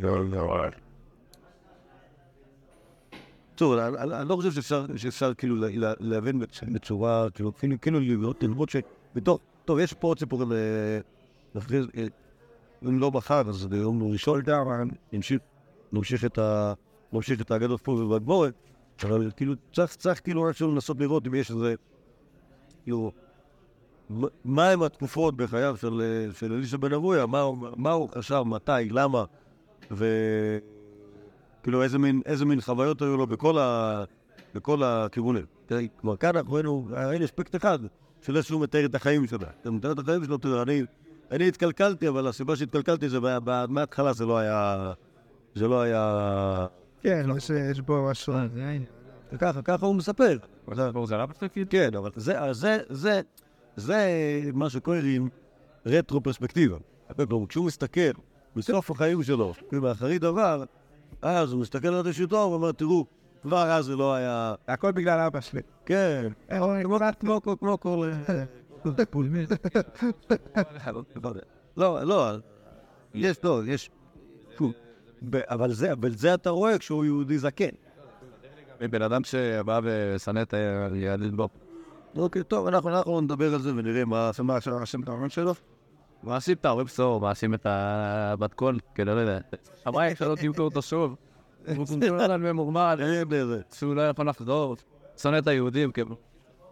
[0.00, 0.89] טוב, אני,
[3.62, 4.50] אני, אני לא חושב
[4.96, 9.92] שאפשר, כאילו לה- לה- להבין בצ- בצורה, כאילו, כאילו, כאילו לראות, לראות שבתור, טוב, יש
[9.92, 10.56] פה עוד סיפורים, אה,
[11.54, 12.06] נפריז, אה,
[12.84, 14.40] אם לא מחר, אז ביום ראשון,
[15.12, 15.40] נמשיך,
[15.92, 16.72] נמשיך את ה...
[17.12, 18.54] נמשיך את האגדות פה ובגבורת,
[19.02, 21.74] אבל כאילו, צריך, צריך כאילו איכשהו לנסות לראות אם יש איזה,
[22.84, 23.12] כאילו,
[24.10, 27.44] מ- מהם התקופות בחייו של, אה, אלישע בן אבויה, מה,
[27.76, 29.24] מה הוא חשב, מתי, למה,
[29.90, 30.06] ו...
[31.62, 34.04] כאילו איזה מין, איזה מין חוויות היו לו בכל, ה,
[34.54, 35.44] בכל הכיוונים.
[35.66, 37.78] תראי, כלומר, כאן אנחנו ראינו, ראינו אספקט אחד
[38.22, 39.38] של איך שהוא מתאר את החיים שלו.
[39.62, 40.82] אתה מתאר את החיים שלו, תראה, אני,
[41.30, 44.92] אני התקלקלתי, אבל הסיבה שהתקלקלתי זה ב- ב- מההתחלה זה לא היה...
[45.54, 46.66] זה לא היה...
[47.02, 48.34] כן, יש- יש בו משהו.
[49.38, 50.36] ככה, ככה הוא מספר.
[51.04, 51.66] זה עלה בספקים?
[51.66, 53.20] כן, אבל זה, זה, זה,
[53.76, 54.06] זה
[54.54, 55.28] מה שקוראים
[55.86, 56.76] רטרו-פרספקטיבה.
[57.28, 58.10] כלומר, כשהוא מסתכל
[58.56, 60.64] בסוף החיים שלו, ומאחרית דבר,
[61.22, 63.06] אז הוא מסתכל על ראשיתו ואומר, תראו,
[63.42, 64.54] כבר אז זה לא היה...
[64.68, 65.60] הכל בגלל אבא שלי.
[65.86, 66.28] כן,
[66.80, 68.10] כמו- כמו כל- כמו כל...
[71.76, 72.30] לא, לא,
[73.14, 73.90] יש, לא, יש...
[75.34, 77.68] אבל זה, אבל זה אתה רואה כשהוא יהודי זקן.
[78.80, 81.48] מבן אדם שבא ושנא את הילדים בו.
[82.16, 84.30] אוקיי, טוב, אנחנו אנחנו נדבר על זה ונראה מה
[84.82, 85.00] השם
[85.30, 85.54] שלו.
[86.24, 89.38] מאשים את ההורים שלו, מאשים את הבת קול, כאילו, לא יודע.
[89.86, 91.16] הבית שלו תמכור אותו שוב.
[91.76, 91.86] הוא
[92.28, 92.94] כל ממורמר.
[93.74, 94.76] שהוא לא יכול לחזור.
[95.16, 96.16] שונא את היהודים, כאילו.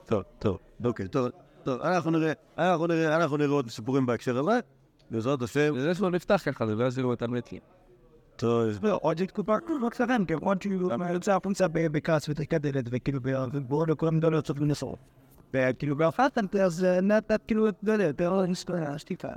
[0.07, 1.29] טוב, טוב, אוקיי, טוב,
[1.63, 4.61] טוב, אנחנו נראה, אנחנו נראה, אנחנו נראה עוד סיפורים בהקשר הזה,
[5.11, 5.79] בעזרת השם.
[5.79, 7.61] זה שלו נפתח ככה, זה לא יזירו את המתים.
[8.37, 8.69] טוב,
[9.01, 13.21] עוד תקופה לא קצרן, כי עוד שהוא יוצא החוצה בכעס ותריקת דלת, וכאילו,
[13.53, 14.97] ובורא לכולם מדבר לצאת מנסור.
[15.55, 18.45] וכאילו, באפת, אז נתת כאילו, לא יודע, יותר
[18.97, 19.29] שתיקה.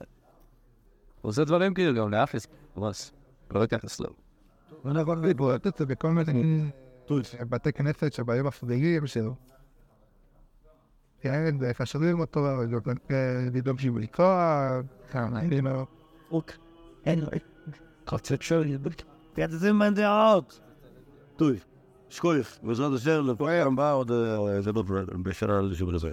[1.22, 2.48] הוא עושה דברים כאילו גם לאפיס,
[2.78, 3.12] ממש.
[3.52, 4.10] לא יתייחס לו.
[4.86, 6.70] אנחנו להתבורר את זה בכל מיני
[7.50, 9.36] בתי כנסת שבאים מפריעים שלו.
[11.20, 12.48] כן, וחשובים אותו,
[13.54, 14.26] לדאוג שהוא לקרוא,
[15.12, 15.86] כמה, כאילו,
[17.06, 17.28] אין לו.
[18.06, 18.78] קוצת שואל,
[19.50, 20.60] זה מה דעות.
[21.36, 21.52] טוב,
[22.12, 24.84] שקוייך, בעזרת השם, לפעמים הבא עוד, אה, זה לא
[25.24, 26.10] בשנה לשבוע לזה.